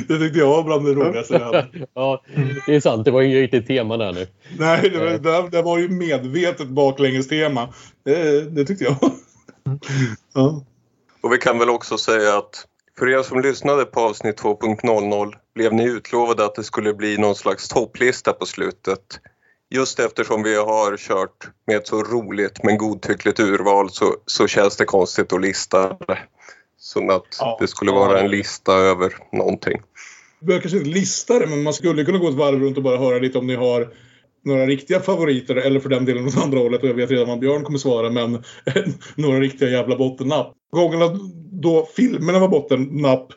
det 0.09 0.19
tyckte 0.19 0.39
jag 0.39 0.47
var 0.47 0.63
bland 0.63 0.87
det 0.87 0.95
roligaste 0.95 1.35
jag 1.35 1.41
hade. 1.41 1.69
Ja, 1.95 2.23
det 2.67 2.75
är 2.75 2.81
sant. 2.81 3.05
Det 3.05 3.11
var 3.11 3.23
inget 3.23 3.39
riktigt 3.39 3.67
tema 3.67 3.97
där 3.97 4.13
nu. 4.13 4.27
Nej, 4.59 4.91
det 4.91 4.99
var, 4.99 5.43
det, 5.43 5.49
det 5.51 5.63
var 5.63 5.79
ju 5.79 5.89
medvetet 5.89 6.69
baklänges 6.69 7.29
tema. 7.29 7.69
Det, 8.05 8.41
det 8.51 8.65
tyckte 8.65 8.85
jag. 8.85 8.97
Ja. 10.35 10.65
Och 11.21 11.33
vi 11.33 11.39
kan 11.39 11.59
väl 11.59 11.71
också 11.71 11.99
säga 11.99 12.39
att 12.39 12.67
för 13.01 13.09
er 13.09 13.23
som 13.23 13.41
lyssnade 13.41 13.85
på 13.85 14.01
avsnitt 14.01 14.41
2.00 14.41 15.35
blev 15.55 15.73
ni 15.73 15.85
utlovade 15.85 16.45
att 16.45 16.55
det 16.55 16.65
skulle 16.65 16.95
bli 16.95 17.19
någon 17.19 17.35
slags 17.35 17.69
topplista 17.69 18.33
på 18.33 18.47
slutet. 18.47 19.01
Just 19.71 19.99
eftersom 19.99 20.43
vi 20.43 20.57
har 20.57 20.97
kört 20.97 21.49
med 21.67 21.77
ett 21.77 21.87
så 21.87 22.03
roligt 22.03 22.63
men 22.63 22.79
godtyckligt 22.79 23.41
urval 23.41 23.91
så, 23.91 24.17
så 24.27 24.47
känns 24.47 24.77
det 24.77 24.85
konstigt 24.85 25.33
att 25.33 25.41
lista 25.41 25.89
det. 25.89 26.19
Som 26.79 27.11
att 27.11 27.37
ja, 27.39 27.57
det 27.61 27.69
skulle 27.69 27.93
vara 27.93 28.21
en 28.21 28.31
lista 28.31 28.73
över 28.73 29.15
någonting. 29.33 29.83
Vi 30.41 30.47
behöver 30.47 30.63
kanske 30.63 30.79
inte 30.79 30.91
lista 30.91 31.39
det 31.39 31.47
men 31.47 31.63
man 31.63 31.75
skulle 31.75 32.05
kunna 32.05 32.19
gå 32.19 32.29
ett 32.29 32.35
varv 32.35 32.61
runt 32.61 32.77
och 32.77 32.83
bara 32.83 32.99
höra 32.99 33.19
lite 33.19 33.39
om 33.39 33.47
ni 33.47 33.55
har 33.55 33.89
några 34.43 34.67
riktiga 34.67 35.01
favoriter 35.01 35.57
eller 35.57 35.81
för 35.81 35.89
den 35.89 36.05
delen 36.05 36.27
åt 36.27 36.45
andra 36.45 36.59
hållet 36.59 36.83
och 36.83 36.89
jag 36.89 36.95
vet 36.95 37.11
redan 37.11 37.29
vad 37.29 37.39
Björn 37.39 37.65
kommer 37.65 37.79
svara 37.79 38.11
men 38.11 38.33
några 39.15 39.41
riktiga 39.41 39.69
jävla 39.69 39.97
bottennapp. 39.97 40.55
Gångerna 40.71 41.19
då 41.53 41.89
filmerna 41.97 42.39
var 42.39 42.49
bottennapp 42.49 43.33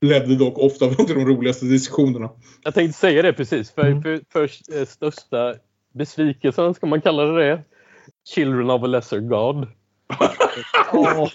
ledde 0.00 0.36
dock 0.36 0.58
ofta 0.58 0.88
till 0.94 1.14
de 1.14 1.26
roligaste 1.26 1.66
diskussionerna. 1.66 2.30
Jag 2.62 2.74
tänkte 2.74 2.98
säga 2.98 3.22
det 3.22 3.32
precis. 3.32 3.70
För, 3.70 3.86
mm. 3.86 4.02
för, 4.02 4.20
för 4.32 4.50
eh, 4.78 4.86
största 4.86 5.54
besvikelsen, 5.94 6.74
ska 6.74 6.86
man 6.86 7.00
kalla 7.00 7.24
det 7.24 7.46
det? 7.46 7.64
Children 8.34 8.70
of 8.70 8.82
a 8.82 8.86
Lesser 8.86 9.20
God. 9.20 9.66
Ja. 10.92 11.28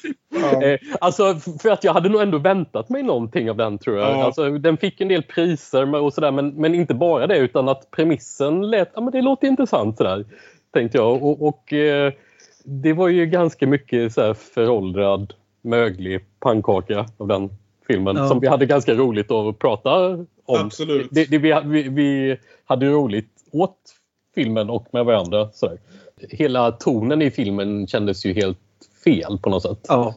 Alltså 1.02 1.36
för 1.62 1.70
att 1.70 1.84
jag 1.84 1.94
hade 1.94 2.10
nog 2.10 2.22
ändå 2.22 2.38
väntat 2.38 2.90
mig 2.90 3.04
någonting 3.04 3.50
av 3.50 3.58
den 3.58 3.78
tror 3.78 3.98
jag. 3.98 4.10
Ja. 4.10 4.24
Alltså, 4.24 4.50
den 4.50 4.78
fick 4.78 5.02
en 5.02 5.08
del 5.08 5.24
priser 5.24 5.96
och 5.96 6.14
sådär 6.14 6.32
men, 6.32 6.50
men 6.50 6.76
inte 6.76 6.94
bara 6.94 7.28
det 7.28 7.38
utan 7.38 7.70
att 7.70 7.92
premissen 7.92 8.70
lät, 8.70 8.92
ja 8.96 9.02
men 9.02 9.12
det 9.12 9.22
låter 9.22 9.48
intressant 9.48 9.98
sådär. 9.98 10.26
Tänkte 10.74 10.98
jag 10.98 11.24
och, 11.24 11.48
och 11.48 11.74
eh, 11.74 12.14
Det 12.64 12.94
var 12.94 13.08
ju 13.08 13.26
ganska 13.26 13.68
mycket 13.68 14.14
så 14.14 14.34
föråldrad 14.34 15.34
möglig 15.62 16.26
pannkaka 16.40 17.06
av 17.18 17.28
den 17.28 17.50
filmen 17.88 18.16
Ja. 18.16 18.28
som 18.28 18.40
vi 18.40 18.48
hade 18.48 18.66
ganska 18.66 18.94
roligt 18.94 19.32
att 19.32 19.60
prata 19.60 20.08
om. 20.08 20.28
Absolut. 20.46 21.08
Det, 21.12 21.26
det, 21.26 21.38
vi, 21.38 21.62
vi, 21.66 21.90
vi 21.90 22.38
hade 22.66 22.90
roligt 22.90 23.30
åt 23.52 23.78
filmen 24.36 24.70
och 24.70 24.88
med 24.92 25.06
varandra. 25.06 25.50
Så 25.54 25.68
där. 25.68 25.78
Hela 26.30 26.72
tonen 26.72 27.22
i 27.22 27.32
filmen 27.32 27.88
kändes 27.88 28.26
ju 28.26 28.34
helt 28.34 28.60
fel 29.04 29.38
på 29.44 29.50
något 29.50 29.64
sätt. 29.64 29.80
Ja. 29.88 30.16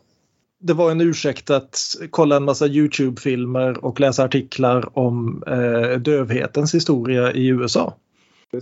Det 0.58 0.72
var 0.72 0.90
en 0.90 1.00
ursäkt 1.00 1.50
att 1.50 1.78
kolla 2.10 2.36
en 2.36 2.44
massa 2.44 2.66
Youtube-filmer 2.66 3.84
och 3.84 4.00
läsa 4.00 4.24
artiklar 4.24 4.98
om 4.98 5.42
eh, 5.46 5.98
dövhetens 6.00 6.74
historia 6.74 7.32
i 7.32 7.46
USA. 7.46 7.96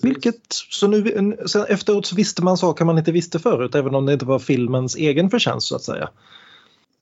Vilket, 0.03 0.41
så 0.49 0.89
nu, 0.89 1.13
en- 1.17 1.49
sen 1.49 1.65
efteråt 1.69 2.07
så 2.07 2.17
visste 2.17 2.45
man 2.45 2.57
saker 2.57 2.85
man 2.85 2.99
inte 2.99 3.13
visste 3.13 3.39
förut 3.39 3.75
även 3.75 3.95
om 3.95 4.07
det 4.07 4.13
inte 4.13 4.25
var 4.25 4.39
filmens 4.39 4.97
egen 4.97 5.31
förtjänst 5.31 5.67
så 5.67 5.77
att 5.77 5.83
säga. 5.83 6.09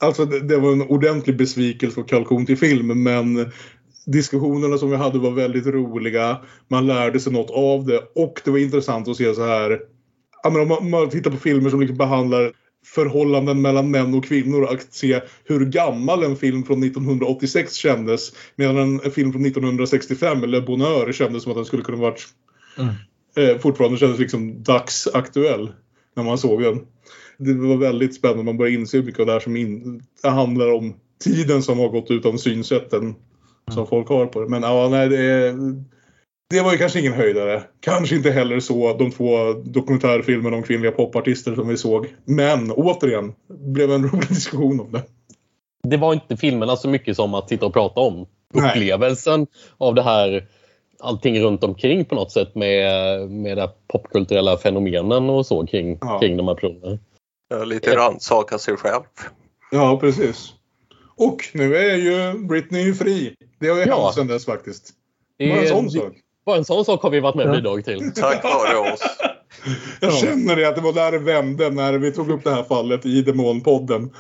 Alltså 0.00 0.25
det, 0.25 0.41
det 0.41 0.57
var 0.57 0.73
en 0.73 0.83
ordentlig 0.83 1.37
besvikelse 1.37 2.00
och 2.00 2.09
kalkon 2.09 2.47
till 2.47 2.59
film 2.59 3.02
men 3.02 3.50
diskussionerna 4.07 4.79
som 4.79 4.91
vi 4.91 4.97
hade 4.97 5.19
var 5.19 5.31
väldigt 5.31 5.67
roliga. 5.67 6.37
Man 6.69 6.87
lärde 6.87 7.21
sig 7.21 7.33
något 7.33 7.50
av 7.50 7.87
det 7.87 8.00
och 8.14 8.41
det 8.45 8.50
var 8.50 8.59
intressant 8.59 9.09
att 9.09 9.17
se 9.17 9.35
så 9.35 9.47
här. 9.47 9.81
Ja, 10.43 10.50
men 10.50 10.62
om 10.62 10.69
man, 10.69 10.91
man 10.91 11.11
tittar 11.11 11.31
på 11.31 11.37
filmer 11.37 11.71
som 11.71 11.81
liksom 11.81 11.97
behandlar 11.97 12.52
förhållanden 12.84 13.62
mellan 13.62 13.90
män 13.90 14.14
och 14.14 14.24
kvinnor 14.24 14.64
att 14.64 14.94
se 14.94 15.20
hur 15.44 15.66
gammal 15.66 16.22
en 16.24 16.36
film 16.36 16.64
från 16.64 16.82
1986 16.82 17.74
kändes 17.74 18.32
medan 18.56 18.76
en, 18.76 19.10
film 19.10 19.32
från 19.32 19.46
1965 19.46 20.44
eller 20.44 20.60
Bonheur 20.60 21.12
kändes 21.12 21.42
som 21.42 21.52
att 21.52 21.56
den 21.56 21.64
skulle 21.64 21.82
kunna 21.82 21.98
varit 21.98 22.28
Mm. 22.78 22.94
eh, 23.36 23.58
fortfarande 23.58 23.98
kändes 23.98 24.18
liksom 24.18 24.62
dagsaktuell 24.62 25.72
när 26.16 26.24
man 26.24 26.38
såg 26.38 26.62
den. 26.62 26.86
Det 27.38 27.54
var 27.54 27.76
väldigt 27.76 28.14
spännande. 28.14 28.44
Man 28.44 28.56
började 28.56 28.76
inse 28.80 28.96
hur 28.96 29.04
mycket 29.04 29.20
av 29.20 29.26
det 29.26 29.32
här 29.32 29.40
som 29.40 29.56
in, 29.56 30.02
det 30.22 30.28
handlar 30.28 30.72
om 30.72 30.94
tiden 31.24 31.62
som 31.62 31.78
har 31.78 31.88
gått 31.88 32.10
utan 32.10 32.38
synsätten 32.38 33.14
som 33.70 33.86
folk 33.86 34.08
har 34.08 34.26
på 34.26 34.40
det. 34.40 34.48
Men 34.48 34.62
ja, 34.62 34.88
nej, 34.88 35.08
det, 35.08 35.54
det 36.52 36.62
var 36.62 36.73
ju 36.73 36.78
kanske 36.78 37.00
ingen 37.00 37.12
höjdare. 37.12 37.62
Kanske 37.80 38.16
inte 38.16 38.30
heller 38.30 38.61
så 38.61 38.92
de 38.99 39.11
två 39.11 39.52
dokumentärfilmerna 39.52 40.56
om 40.56 40.62
kvinnliga 40.62 40.92
popartister 40.92 41.54
som 41.54 41.68
vi 41.68 41.76
såg. 41.76 42.06
Men 42.25 42.71
återigen, 42.73 43.35
det 43.49 43.54
blev 43.73 43.92
en 43.92 44.02
rolig 44.09 44.28
diskussion 44.28 44.80
om 44.80 44.92
det. 44.92 45.02
Det 45.88 45.97
var 45.97 46.12
inte 46.14 46.37
filmerna 46.37 46.76
så 46.76 46.88
mycket 46.88 47.16
som 47.16 47.35
att 47.35 47.49
sitta 47.49 47.66
och 47.66 47.73
prata 47.73 48.00
om. 48.00 48.26
Nej. 48.54 48.71
Upplevelsen 48.71 49.47
av 49.78 49.94
det 49.94 50.02
här 50.02 50.47
allting 51.00 51.40
runt 51.40 51.64
omkring 51.64 52.04
på 52.04 52.14
något 52.14 52.32
sätt 52.32 52.54
med, 52.54 53.30
med 53.30 53.56
de 53.56 53.68
popkulturella 53.88 54.56
fenomenen 54.56 55.30
och 55.30 55.47
så 55.47 55.66
kring, 55.66 55.99
Ja. 56.00 56.18
kring 56.18 56.37
de 56.37 56.49
här 56.49 56.54
personerna. 56.54 56.99
Lite 57.64 57.97
rannsaka 57.97 58.59
sig 58.59 58.76
själv. 58.76 59.02
Ja, 59.71 59.99
precis. 60.00 60.52
Och 61.16 61.37
nu 61.54 61.76
är 61.76 61.97
ju 61.97 62.38
Britney 62.47 62.94
fri. 62.94 63.35
Det 63.61 63.68
har 63.68 63.76
ju 63.76 63.85
Ja. 63.87 64.02
hänt 64.04 64.14
sedan 64.14 64.26
dess 64.26 64.44
faktiskt. 64.47 64.90
Det 65.38 65.49
Bara 65.49 65.61
en 65.61 65.68
sån 65.68 65.85
det- 65.85 65.90
sak. 65.90 66.12
Bara 66.46 66.56
en 66.56 66.64
sån 66.64 66.84
sak 66.84 67.02
har 67.02 67.11
vi 67.11 67.20
varit 67.20 67.34
med 67.34 67.46
och 67.46 67.52
Ja. 67.52 67.56
bidragit 67.56 67.84
till. 67.84 68.12
Tack 68.14 68.44
vare 68.44 68.92
oss. 68.92 69.00
Jag 70.00 70.11
Ja. 70.12 70.16
känner 70.16 70.56
det 70.56 70.68
att 70.68 70.75
det 70.75 70.80
var 70.80 70.92
där 70.92 71.12
det 71.12 71.18
vände 71.18 71.70
när 71.70 71.92
vi 71.99 72.12
tog 72.12 72.30
upp 72.30 72.44
det 72.44 72.50
här 72.50 72.62
fallet 72.62 73.06
i 73.06 73.22
Demonpodden. 73.22 74.11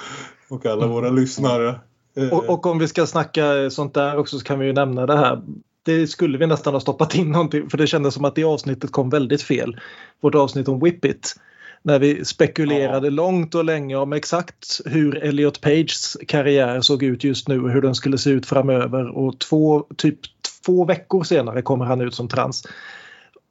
Och 0.48 0.66
alla 0.66 0.86
våra 0.86 1.10
lyssnare. 1.10 1.80
Eh, 2.16 2.32
Och, 2.32 2.48
och 2.50 2.66
om 2.66 2.78
vi 2.78 2.88
ska 2.88 3.06
snacka 3.06 3.70
sånt 3.70 3.94
där 3.94 4.18
också 4.18 4.38
så 4.38 4.44
kan 4.44 4.58
vi 4.58 4.66
ju 4.66 4.72
nämna 4.72 5.06
det 5.06 5.16
här. 5.16 5.42
Det 5.84 6.06
skulle 6.06 6.38
vi 6.38 6.46
nästan 6.46 6.72
ha 6.74 6.80
stoppat 6.80 7.14
in 7.14 7.30
någonting 7.32 7.70
för 7.70 7.78
det 7.78 7.86
kändes 7.86 8.14
som 8.14 8.24
att 8.24 8.34
det 8.34 8.44
avsnittet 8.44 8.92
kom 8.92 9.10
väldigt 9.10 9.42
fel. 9.42 9.80
Vårt 10.20 10.34
avsnitt 10.34 10.68
om 10.68 10.80
Whip 10.80 11.04
It. 11.04 11.34
När 11.82 11.98
vi 11.98 12.24
spekulerade 12.24 13.10
långt 13.10 13.54
och 13.54 13.64
länge 13.64 13.96
om 13.96 14.12
exakt 14.12 14.80
hur 14.84 15.16
Elliot 15.24 15.60
Pages 15.60 16.16
karriär 16.28 16.80
såg 16.80 17.02
ut 17.02 17.24
just 17.24 17.48
nu 17.48 17.60
och 17.62 17.70
hur 17.70 17.82
den 17.82 17.94
skulle 17.94 18.18
se 18.18 18.30
ut 18.30 18.46
framöver. 18.46 19.16
Och 19.18 19.38
två, 19.38 19.86
typ 19.96 20.18
två 20.66 20.84
veckor 20.84 21.22
senare 21.24 21.62
kommer 21.62 21.84
han 21.84 22.00
ut 22.00 22.14
som 22.14 22.28
trans. 22.28 22.66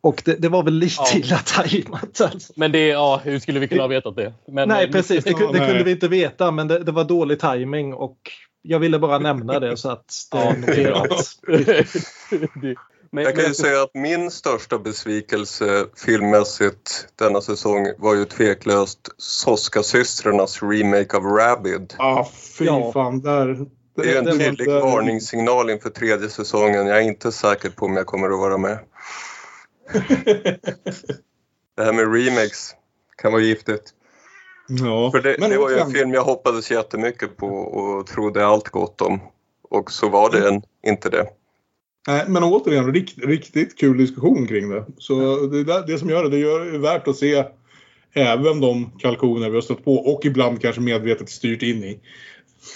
Och 0.04 0.22
det, 0.26 0.36
det 0.36 0.50
var 0.50 0.64
väl 0.64 0.74
lite 0.74 0.96
Ja. 1.14 1.18
illa 1.20 1.38
tajmat 1.38 2.22
alltså. 2.22 2.54
Men 2.56 2.72
det, 2.72 2.88
ja, 2.88 3.22
hur 3.24 3.40
skulle 3.40 3.60
vi 3.60 3.68
kunna 3.68 3.82
ha 3.84 3.88
vetat 3.88 4.16
det? 4.16 4.34
Men, 4.48 4.68
Nej 4.70 4.92
precis, 4.92 5.24
det, 5.24 5.30
det 5.30 5.60
kunde 5.68 5.84
vi 5.84 5.92
inte 5.92 6.08
veta 6.08 6.52
men 6.52 6.68
det, 6.68 6.80
det 6.80 6.92
var 6.92 7.04
dålig 7.04 7.40
timing 7.40 7.94
och 7.94 8.18
jag 8.62 8.80
ville 8.80 9.00
bara 9.00 9.20
nämna 9.20 9.60
det 9.60 9.78
så 9.78 9.90
att 9.90 10.06
det 10.32 10.38
är 10.38 10.58
noterat. 10.58 11.26
men, 13.12 13.24
Jag 13.24 13.36
kan 13.36 13.46
ju 13.46 13.54
säga 13.54 13.82
att 13.84 13.94
min 13.94 14.32
största 14.32 14.78
besvikelse 14.80 15.86
filmmässigt 16.06 17.08
denna 17.16 17.42
säsong 17.42 17.88
var 17.98 18.16
ju 18.16 18.26
tveklöst 18.26 19.10
Soska-systrarnas 19.18 20.64
remake 20.72 21.18
av 21.18 21.24
Rabid. 21.24 21.94
ah, 21.98 22.28
fy 22.58 22.66
Ja. 22.66 22.92
fan. 22.94 23.22
Där, 23.22 23.66
Det 23.96 24.12
är 24.12 24.18
en 24.20 24.26
tydlig 24.26 24.50
inte- 24.50 24.66
varningssignal 24.80 25.70
inför 25.70 25.90
tredje 25.90 26.30
säsongen. 26.30 26.88
Jag 26.88 26.98
är 26.98 27.02
inte 27.02 27.32
säker 27.32 27.70
på 27.70 27.86
om 27.86 27.96
jag 27.96 28.06
kommer 28.06 28.30
att 28.30 28.40
vara 28.40 28.58
med. 28.58 28.80
Det 31.78 31.84
här 31.84 31.94
med 31.94 32.14
remakes 32.14 32.76
kan 33.18 33.32
vara 33.32 33.42
giftigt. 33.42 33.84
Ja. 34.68 35.12
För 35.12 35.22
det, 35.22 35.36
Men 35.40 35.50
det 35.50 35.58
var 35.58 35.70
ju 35.70 35.78
en 35.78 35.92
film 35.92 36.14
jag 36.14 36.24
hoppades 36.24 36.72
jättemycket 36.72 37.38
på 37.38 37.48
och 37.48 38.08
trodde 38.08 38.46
allt 38.46 38.70
gott 38.70 39.02
om. 39.02 39.20
Och 39.70 39.92
så 39.92 40.10
var 40.10 40.32
det 40.32 40.48
en, 40.48 40.62
inte 40.88 41.10
det. 41.10 41.28
Nej, 42.08 42.26
men 42.28 42.44
återigen, 42.44 42.94
rikt, 42.94 43.18
riktigt 43.18 43.78
kul 43.80 43.98
diskussion 43.98 44.48
kring 44.48 44.70
det. 44.70 44.86
Så 44.98 45.14
det, 45.48 45.60
är 45.60 45.64
där- 45.64 45.88
det 45.88 45.98
som 46.00 46.10
gör 46.10 46.24
det, 46.24 46.30
det 46.30 46.38
gör 46.38 46.72
det 46.72 46.78
värt 46.78 47.08
att 47.08 47.16
se 47.18 47.44
även 48.14 48.60
de 48.62 48.92
kalkoner 49.00 49.50
vi 49.50 49.56
har 49.56 49.62
stött 49.62 49.86
på 49.86 49.96
och 49.96 50.26
ibland 50.26 50.62
kanske 50.62 50.82
medvetet 50.82 51.30
styrt 51.30 51.62
in 51.62 51.84
i. 51.84 52.00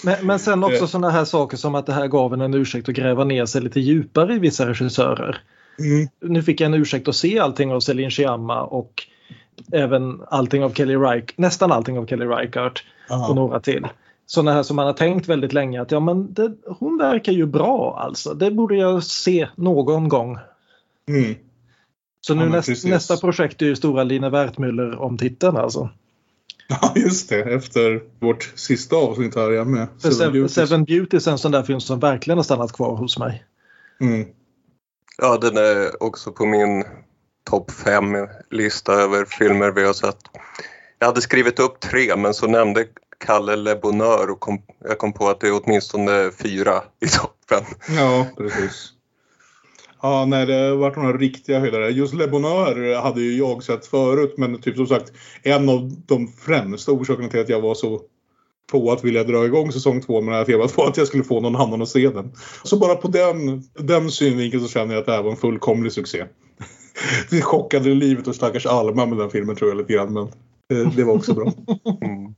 Men, 0.04 0.26
men 0.26 0.38
sen 0.38 0.64
också 0.64 0.82
Eh. 0.82 0.86
sådana 0.86 1.10
här 1.10 1.24
saker 1.24 1.56
som 1.56 1.74
att 1.74 1.86
det 1.86 1.92
här 1.92 2.06
gav 2.06 2.34
en 2.34 2.40
en 2.40 2.54
ursäkt 2.54 2.88
att 2.88 2.94
gräva 2.94 3.24
ner 3.24 3.46
sig 3.46 3.60
lite 3.62 3.80
djupare 3.80 4.34
i 4.34 4.38
vissa 4.38 4.68
regissörer. 4.68 5.40
Mm. 5.78 6.08
Nu 6.20 6.42
fick 6.42 6.60
jag 6.60 6.66
en 6.66 6.74
ursäkt 6.74 7.08
att 7.08 7.16
se 7.16 7.38
allting 7.38 7.72
av 7.72 7.80
Celine 7.80 8.10
Sciamma 8.10 8.62
och 8.62 9.06
även 9.72 10.20
allting 10.28 10.64
av 10.64 10.70
Kelly 10.70 10.96
Reich, 10.96 11.24
nästan 11.36 11.72
allting 11.72 11.98
av 11.98 12.06
Kelly 12.06 12.24
Reichardt 12.26 12.82
och 13.28 13.34
några 13.34 13.60
till. 13.60 13.86
Sådana 14.26 14.52
här 14.52 14.62
som 14.62 14.76
man 14.76 14.86
har 14.86 14.92
tänkt 14.92 15.28
väldigt 15.28 15.52
länge 15.52 15.82
att 15.82 15.90
ja 15.90 16.00
men 16.00 16.34
det, 16.34 16.52
hon 16.66 16.98
verkar 16.98 17.32
ju 17.32 17.46
bra 17.46 17.98
alltså. 18.00 18.34
Det 18.34 18.50
borde 18.50 18.76
jag 18.76 19.02
se 19.02 19.48
någon 19.54 20.08
gång. 20.08 20.38
Mm. 21.08 21.34
Så 22.20 22.34
nu 22.34 22.42
Ja, 22.42 22.48
näst, 22.48 22.84
nästa 22.84 23.16
projekt 23.16 23.62
är 23.62 23.66
ju 23.66 23.76
stora 23.76 24.04
Lina 24.04 24.30
Wertmüller 24.30 24.94
om 24.96 25.18
titeln 25.18 25.56
alltså. 25.56 25.90
Ja, 26.80 26.92
just 26.96 27.28
det. 27.28 27.42
Efter 27.42 28.02
vårt 28.20 28.52
sista 28.54 28.96
avsnitt 28.96 29.34
här 29.34 29.52
igen 29.52 29.70
med 29.70 29.88
Seven 29.98 30.14
Seven, 30.14 30.32
Beauties. 30.32 30.54
Seven 30.54 30.84
Beauties 30.84 31.26
är 31.26 31.32
en 31.32 31.38
sån 31.38 31.52
där 31.52 31.62
film 31.62 31.80
som 31.80 32.00
verkligen 32.00 32.38
har 32.38 32.44
stannat 32.44 32.72
kvar 32.72 32.96
hos 32.96 33.18
mig. 33.18 33.44
Mm. 34.00 34.28
Ja, 35.18 35.38
den 35.38 35.56
är 35.56 36.02
också 36.02 36.32
på 36.32 36.46
min 36.46 36.84
topp 37.50 37.70
fem 37.70 38.16
lista 38.50 38.92
över 38.92 39.24
filmer 39.24 39.70
vi 39.70 39.84
har 39.84 39.92
sett. 39.92 40.18
Jag 40.98 41.06
hade 41.06 41.20
skrivit 41.20 41.58
upp 41.58 41.80
tre 41.80 42.16
men 42.16 42.34
så 42.34 42.46
nämnde 42.46 42.86
Kalle 43.18 43.56
Le 43.56 43.74
Bonheur 43.74 44.30
och 44.30 44.40
kom, 44.40 44.62
jag 44.84 44.98
kom 44.98 45.12
på 45.12 45.28
att 45.28 45.40
det 45.40 45.48
är 45.48 45.60
åtminstone 45.64 46.30
fyra 46.42 46.82
i 47.00 47.06
toppen. 47.06 47.64
Ja, 47.96 48.26
precis. 48.36 48.92
Ja, 50.02 50.24
nej, 50.24 50.46
det 50.46 50.54
har 50.54 50.76
varit 50.76 50.96
några 50.96 51.16
riktiga 51.16 51.60
höjdare. 51.60 51.90
Just 51.90 52.14
Le 52.14 52.26
Bonheur 52.26 53.00
hade 53.02 53.20
ju 53.20 53.38
jag 53.38 53.62
sett 53.62 53.86
förut, 53.86 54.34
men 54.36 54.60
typ 54.60 54.76
som 54.76 54.86
sagt 54.86 55.12
en 55.42 55.68
av 55.68 55.92
de 56.06 56.28
främsta 56.28 56.92
orsakerna 56.92 57.28
till 57.28 57.40
att 57.40 57.48
jag 57.48 57.60
var 57.60 57.74
så 57.74 58.02
på 58.72 58.92
att 58.92 59.04
vilja 59.04 59.24
dra 59.24 59.44
igång 59.44 59.72
säsong 59.72 60.00
två 60.00 60.20
med 60.20 60.34
det 60.34 60.38
här 60.38 60.44
temat 60.44 60.76
var 60.76 60.88
att 60.88 60.96
jag 60.96 61.06
skulle 61.06 61.24
få 61.24 61.40
någon 61.40 61.56
annan 61.56 61.82
att 61.82 61.88
se 61.88 62.08
den. 62.08 62.32
Så 62.62 62.78
bara 62.78 62.94
på 62.94 63.08
den, 63.08 63.62
den 63.78 64.10
synvinkeln 64.10 64.62
så 64.62 64.68
känner 64.68 64.94
jag 64.94 65.00
att 65.00 65.06
det 65.06 65.12
här 65.12 65.22
var 65.22 65.30
en 65.30 65.36
fullkomlig 65.36 65.92
succé. 65.92 66.24
Det 67.30 67.42
chockade 67.42 67.94
livet 67.94 68.26
och 68.26 68.34
stackars 68.34 68.66
Alma 68.66 69.06
med 69.06 69.18
den 69.18 69.30
filmen 69.30 69.56
tror 69.56 69.70
jag 69.70 69.78
lite 69.78 69.92
grann, 69.92 70.12
men 70.12 70.28
eh, 70.72 70.92
det 70.96 71.04
var 71.04 71.14
också 71.14 71.34
bra. 71.34 71.52
Mm. 72.00 72.34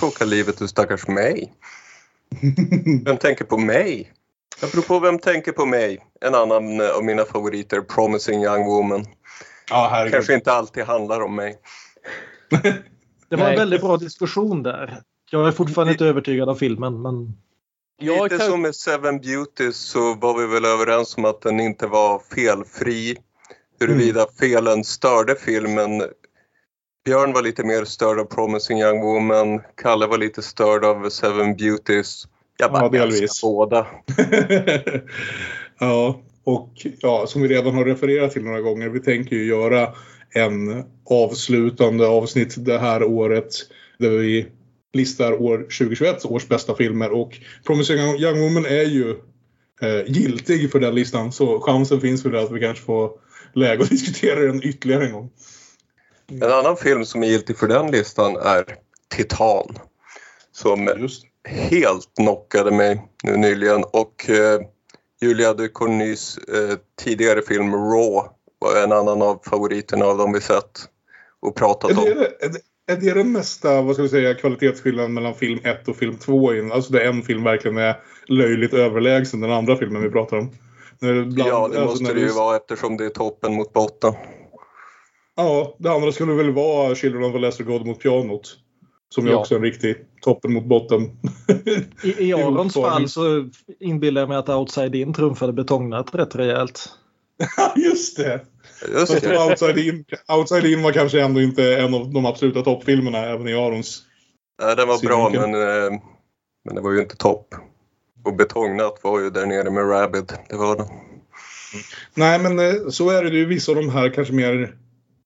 Chockade 0.00 0.30
livet 0.30 0.60
och 0.60 0.70
stackars 0.70 1.08
mig. 1.08 1.52
Vem 3.04 3.16
tänker 3.16 3.44
på 3.44 3.58
mig? 3.58 4.12
Apropå 4.62 4.98
vem 4.98 5.18
tänker 5.18 5.52
på 5.52 5.66
mig? 5.66 5.98
En 6.20 6.34
annan 6.34 6.80
av 6.80 7.04
mina 7.04 7.24
favoriter, 7.24 7.80
Promising 7.80 8.42
Young 8.44 8.64
Woman. 8.64 9.04
Ja, 9.70 9.88
herregud. 9.92 10.12
Kanske 10.14 10.34
inte 10.34 10.52
alltid 10.52 10.84
handlar 10.84 11.20
om 11.20 11.34
mig. 11.36 11.56
Det 13.28 13.36
var 13.36 13.44
Nej. 13.44 13.52
en 13.52 13.58
väldigt 13.58 13.80
bra 13.80 13.96
diskussion 13.96 14.62
där. 14.62 15.00
Jag 15.30 15.48
är 15.48 15.52
fortfarande 15.52 15.92
inte 15.92 16.04
övertygad 16.06 16.48
av 16.48 16.54
filmen 16.54 17.02
men 17.02 17.32
Jag 18.02 18.22
Lite 18.24 18.38
kan- 18.38 18.46
som 18.50 18.62
med 18.62 18.74
Seven 18.76 19.20
Beauties 19.20 19.76
så 19.76 20.14
var 20.14 20.38
vi 20.40 20.46
väl 20.46 20.64
överens 20.64 21.16
om 21.16 21.24
att 21.24 21.40
den 21.42 21.60
inte 21.60 21.86
var 21.86 22.18
felfri. 22.34 23.16
Huruvida 23.80 24.26
felen 24.40 24.84
störde 24.84 25.34
filmen. 25.36 26.02
Björn 27.04 27.32
var 27.32 27.42
lite 27.42 27.64
mer 27.64 27.84
störd 27.84 28.20
av 28.20 28.24
Promising 28.24 28.80
Young 28.80 29.00
Woman. 29.02 29.60
Kalle 29.82 30.06
var 30.06 30.18
lite 30.18 30.42
störd 30.42 30.84
av 30.84 31.10
Seven 31.10 31.56
Beauties. 31.56 32.24
Jag 32.58 32.72
bara 32.72 32.82
Ja, 32.82 32.88
delvis. 32.88 33.42
båda. 33.42 33.86
ja, 35.80 36.22
och 36.44 36.72
ja, 37.00 37.26
som 37.26 37.42
vi 37.42 37.48
redan 37.48 37.74
har 37.74 37.84
refererat 37.84 38.32
till 38.32 38.44
några 38.44 38.60
gånger, 38.60 38.88
vi 38.88 39.00
tänker 39.00 39.36
ju 39.36 39.44
göra 39.46 39.94
en 40.34 40.84
avslutande 41.10 42.06
avsnitt 42.06 42.54
det 42.64 42.78
här 42.78 43.04
året 43.04 43.54
där 43.98 44.10
vi 44.10 44.46
listar 44.92 45.42
år 45.42 45.58
2021 45.58 46.24
års 46.24 46.48
bästa 46.48 46.74
filmer 46.74 47.10
och 47.10 47.38
Promising 47.66 47.98
Young 47.98 48.40
Woman 48.40 48.66
är 48.66 48.82
ju 48.84 49.10
eh, 49.82 50.02
giltig 50.06 50.72
för 50.72 50.80
den 50.80 50.94
listan 50.94 51.32
så 51.32 51.60
chansen 51.60 52.00
finns 52.00 52.22
för 52.22 52.30
det 52.30 52.42
att 52.42 52.52
vi 52.52 52.60
kanske 52.60 52.84
får 52.84 53.10
läge 53.54 53.82
att 53.82 53.90
diskutera 53.90 54.40
den 54.40 54.62
ytterligare 54.66 55.06
en 55.06 55.12
gång. 55.12 55.30
En 56.28 56.52
annan 56.52 56.76
film 56.76 57.04
som 57.04 57.22
är 57.22 57.26
giltig 57.26 57.58
för 57.58 57.68
den 57.68 57.90
listan 57.90 58.36
är 58.36 58.64
Titan. 59.08 59.78
Som 60.52 60.90
Just. 60.98 61.24
Helt 61.48 62.14
knockade 62.16 62.70
mig 62.70 63.08
nu 63.22 63.36
nyligen 63.36 63.84
och 63.92 64.30
eh, 64.30 64.60
Julia 65.22 65.54
Ducournys 65.54 66.38
eh, 66.38 66.76
tidigare 67.04 67.42
film 67.42 67.74
Raw 67.74 68.28
var 68.58 68.82
en 68.84 68.92
annan 68.92 69.22
av 69.22 69.42
favoriterna 69.44 70.04
av 70.04 70.18
de 70.18 70.32
vi 70.32 70.40
sett 70.40 70.88
och 71.40 71.56
pratat 71.56 71.90
Är 71.90 71.98
om. 71.98 72.04
det, 72.04 72.44
är, 72.44 72.48
det, 72.48 72.92
är 72.92 72.96
det 72.96 73.14
den 73.14 73.32
mesta 73.32 73.82
vad 73.82 73.94
ska 73.94 74.02
vi 74.02 74.08
säga, 74.08 74.34
kvalitetsskillnaden 74.34 75.14
mellan 75.14 75.34
film 75.34 75.60
1 75.64 75.88
och 75.88 75.96
film 75.96 76.16
2? 76.16 76.54
in? 76.54 76.72
Alltså 76.72 76.92
där 76.92 77.00
en 77.00 77.22
film 77.22 77.44
verkligen 77.44 77.78
är 77.78 78.00
löjligt 78.26 78.74
överlägsen 78.74 79.40
den 79.40 79.52
andra 79.52 79.76
filmen 79.76 80.02
vi 80.02 80.10
pratar 80.10 80.36
om. 80.36 80.50
Bland- 81.00 81.38
Ja, 81.38 81.68
det 81.72 81.82
alltså 81.82 82.02
måste 82.02 82.14
det 82.14 82.20
ju 82.20 82.32
vara 82.32 82.56
eftersom 82.56 82.96
det 82.96 83.04
är 83.04 83.10
toppen 83.10 83.54
mot 83.54 83.72
botten. 83.72 84.14
Ja, 85.36 85.76
det 85.78 85.90
andra 85.90 86.12
skulle 86.12 86.32
väl 86.32 86.50
vara 86.50 86.94
Children 86.94 87.24
of 87.24 87.34
a 87.34 87.38
Lesser 87.38 87.64
God 87.64 87.86
mot 87.86 88.00
pianot. 88.00 88.56
Som 89.12 89.26
ju 89.26 89.32
Ja. 89.32 89.38
också 89.38 89.54
är 89.54 89.58
en 89.58 89.64
riktig 89.64 89.96
toppen 90.20 90.52
mot 90.52 90.64
botten. 90.64 91.10
I, 92.02 92.28
i 92.28 92.32
Arons 92.34 92.74
fall 92.74 93.08
så 93.08 93.48
inbillar 93.80 94.22
jag 94.22 94.28
mig 94.28 94.38
att 94.38 94.48
Outside 94.48 94.94
In 94.94 95.14
trumfade 95.14 95.52
betongnät 95.52 96.14
rätt 96.14 96.34
rejält. 96.36 96.88
Just 97.76 98.16
det! 98.16 98.40
Just 98.88 99.12
Fast 99.12 99.24
det. 99.24 99.38
Outside 99.38 99.78
In, 99.78 100.04
Outside 100.32 100.64
In 100.66 100.82
var 100.82 100.92
kanske 100.92 101.20
ändå 101.22 101.40
inte 101.40 101.76
en 101.76 101.94
av 101.94 102.12
de 102.12 102.26
absoluta 102.26 102.62
toppfilmerna 102.62 103.18
även 103.18 103.48
i 103.48 103.54
Arons. 103.54 104.02
Nej, 104.62 104.76
den 104.76 104.88
var 104.88 105.06
bra 105.06 105.30
synvinkel. 105.30 105.50
men, 105.50 105.92
eh, 105.92 106.00
men 106.64 106.74
det 106.74 106.80
var 106.80 106.92
ju 106.92 107.00
inte 107.00 107.16
topp. 107.16 107.54
Och 108.24 108.36
Betongnat 108.36 108.98
var 109.02 109.20
ju 109.20 109.30
där 109.30 109.46
nere 109.46 109.70
med 109.70 109.90
Rabid. 109.90 110.32
Det 110.48 110.56
var 110.56 110.76
det. 110.76 110.88
Nej, 112.14 112.38
men 112.38 112.58
eh, 112.58 112.88
så 112.88 113.10
är 113.10 113.24
det 113.24 113.30
ju 113.36 113.46
vissa 113.46 113.72
av 113.72 113.76
de 113.76 113.88
här 113.90 114.10
kanske 114.10 114.34
mer 114.34 114.76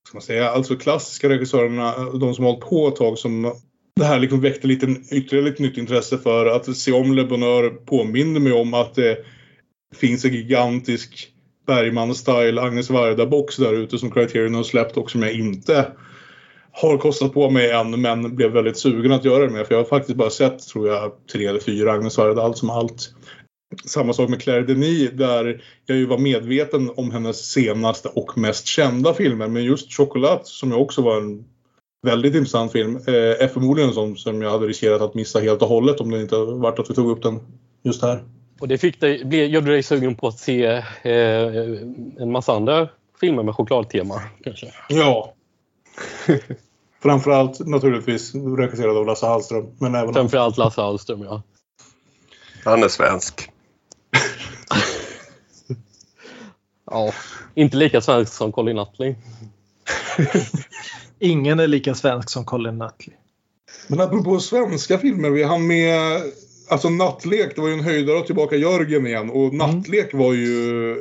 ska 0.08 0.16
man 0.16 0.22
säga, 0.22 0.50
alltså 0.50 0.76
klassiska 0.76 1.28
regissörerna, 1.28 1.94
de 2.20 2.34
som 2.34 2.44
har 2.44 2.52
hållit 2.52 2.68
på 2.68 2.88
ett 2.88 2.96
tag 2.96 3.18
som 3.18 3.52
det 3.96 4.04
här 4.04 4.18
liksom 4.18 4.40
väckte 4.40 4.66
lite, 4.66 4.86
ytterligare 4.86 5.50
lite 5.50 5.62
nytt 5.62 5.78
intresse 5.78 6.18
för 6.18 6.46
att 6.46 6.76
se 6.76 6.92
om 6.92 7.14
Le 7.14 7.24
Bonheur 7.24 7.70
påminner 7.70 8.40
mig 8.40 8.52
om 8.52 8.74
att 8.74 8.94
det 8.94 9.18
finns 9.94 10.24
en 10.24 10.32
gigantisk 10.32 11.32
Bergman-style 11.66 12.60
Agnes 12.60 12.90
Varda-box 12.90 13.56
där 13.56 13.72
ute 13.72 13.98
som 13.98 14.10
Criterion 14.10 14.54
har 14.54 14.62
släppt 14.62 14.96
och 14.96 15.10
som 15.10 15.22
jag 15.22 15.32
inte 15.32 15.86
har 16.72 16.98
kostat 16.98 17.32
på 17.32 17.50
mig 17.50 17.70
än 17.70 18.00
men 18.00 18.36
blev 18.36 18.50
väldigt 18.50 18.78
sugen 18.78 19.12
att 19.12 19.24
göra 19.24 19.46
det 19.46 19.52
med 19.52 19.66
för 19.66 19.74
jag 19.74 19.80
har 19.80 19.88
faktiskt 19.88 20.16
bara 20.16 20.30
sett 20.30 20.68
tror 20.68 20.88
jag 20.88 21.12
tre 21.32 21.46
eller 21.46 21.60
fyra 21.60 21.92
Agnes 21.92 22.18
Varda 22.18 22.42
allt 22.42 22.58
som 22.58 22.70
allt. 22.70 23.14
Samma 23.84 24.12
sak 24.12 24.30
med 24.30 24.42
Claire 24.42 24.62
Denis 24.62 25.10
där 25.10 25.62
jag 25.86 25.98
ju 25.98 26.06
var 26.06 26.18
medveten 26.18 26.90
om 26.96 27.10
hennes 27.10 27.50
senaste 27.50 28.08
och 28.08 28.38
mest 28.38 28.66
kända 28.66 29.14
filmer 29.14 29.48
men 29.48 29.64
just 29.64 29.92
Chocolat 29.92 30.46
som 30.46 30.70
jag 30.70 30.80
också 30.80 31.02
var 31.02 31.16
en 31.16 31.44
väldigt 32.06 32.34
intressant 32.34 32.72
film 32.72 32.96
eh, 32.96 33.14
är 33.14 33.48
förmodligen 33.48 33.88
en 33.88 33.94
sån 33.94 34.16
som 34.16 34.42
jag 34.42 34.50
hade 34.50 34.66
riskerat 34.66 35.02
att 35.02 35.14
missa 35.14 35.40
helt 35.40 35.62
och 35.62 35.68
hållet 35.68 36.00
om 36.00 36.10
det 36.10 36.20
inte 36.20 36.36
varit 36.36 36.78
att 36.78 36.90
vi 36.90 36.94
tog 36.94 37.10
upp 37.10 37.22
den 37.22 37.40
just 37.82 38.02
här. 38.02 38.24
Och 38.60 38.68
det 38.68 38.78
fick 38.78 39.00
dig, 39.00 39.24
blev- 39.24 39.48
gjorde 39.48 39.70
dig 39.70 39.82
sugen 39.82 40.14
på 40.14 40.28
att 40.28 40.38
se 40.38 40.64
eh, 41.02 41.46
en 42.18 42.32
massa 42.32 42.52
andra 42.52 42.88
filmer 43.20 43.42
med 43.42 43.54
chokladtema 43.54 44.22
kanske? 44.44 44.72
Ja. 44.88 45.32
Framförallt 47.02 47.66
naturligtvis 47.66 48.34
regisserad 48.34 48.96
av 48.96 49.06
Lasse 49.06 49.26
Hallström 49.26 49.66
men 49.78 49.94
även 49.94 50.14
Framförallt 50.14 50.56
Lasse 50.56 50.80
Hallström, 50.80 51.22
ja. 51.22 51.42
Han 52.64 52.82
är 52.82 52.88
svensk. 52.88 53.50
ja. 56.90 57.12
Inte 57.54 57.76
lika 57.76 58.00
svensk 58.00 58.32
som 58.32 58.52
Colin 58.52 58.76
Nutley. 58.76 59.14
Ingen 61.20 61.60
är 61.60 61.66
lika 61.66 61.94
svensk 61.94 62.30
som 62.30 62.44
Colin 62.44 62.78
Nutley. 62.78 63.16
Men 63.88 64.00
apropå 64.00 64.38
svenska 64.38 64.98
filmer, 64.98 65.30
vi 65.30 65.42
hann 65.42 65.66
med 65.66 66.22
Alltså 66.68 66.88
Nattlek, 66.88 67.54
det 67.54 67.60
var 67.60 67.68
ju 67.68 67.74
en 67.74 67.84
höjdare 67.84 68.18
och 68.18 68.26
tillbaka 68.26 68.56
Jörgen 68.56 69.06
igen. 69.06 69.30
Och 69.30 69.54
Nattlek 69.54 70.14
var 70.14 70.32
ju 70.32 70.96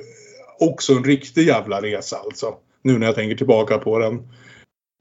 också 0.60 0.94
en 0.94 1.04
riktig 1.04 1.48
jävla 1.48 1.82
resa 1.82 2.18
alltså. 2.18 2.56
Nu 2.82 2.98
när 2.98 3.06
jag 3.06 3.16
tänker 3.16 3.38
tillbaka 3.38 3.78
på 3.78 4.00
den. 4.00 4.28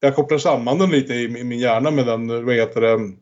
Jag 0.00 0.16
kopplar 0.16 0.38
samman 0.38 0.78
den 0.78 0.90
lite 0.90 1.14
i 1.14 1.28
min 1.28 1.58
hjärna 1.58 1.90
med 1.90 2.06
den, 2.06 2.44
vad 2.46 2.54
heter 2.54 2.80
det, 2.80 3.12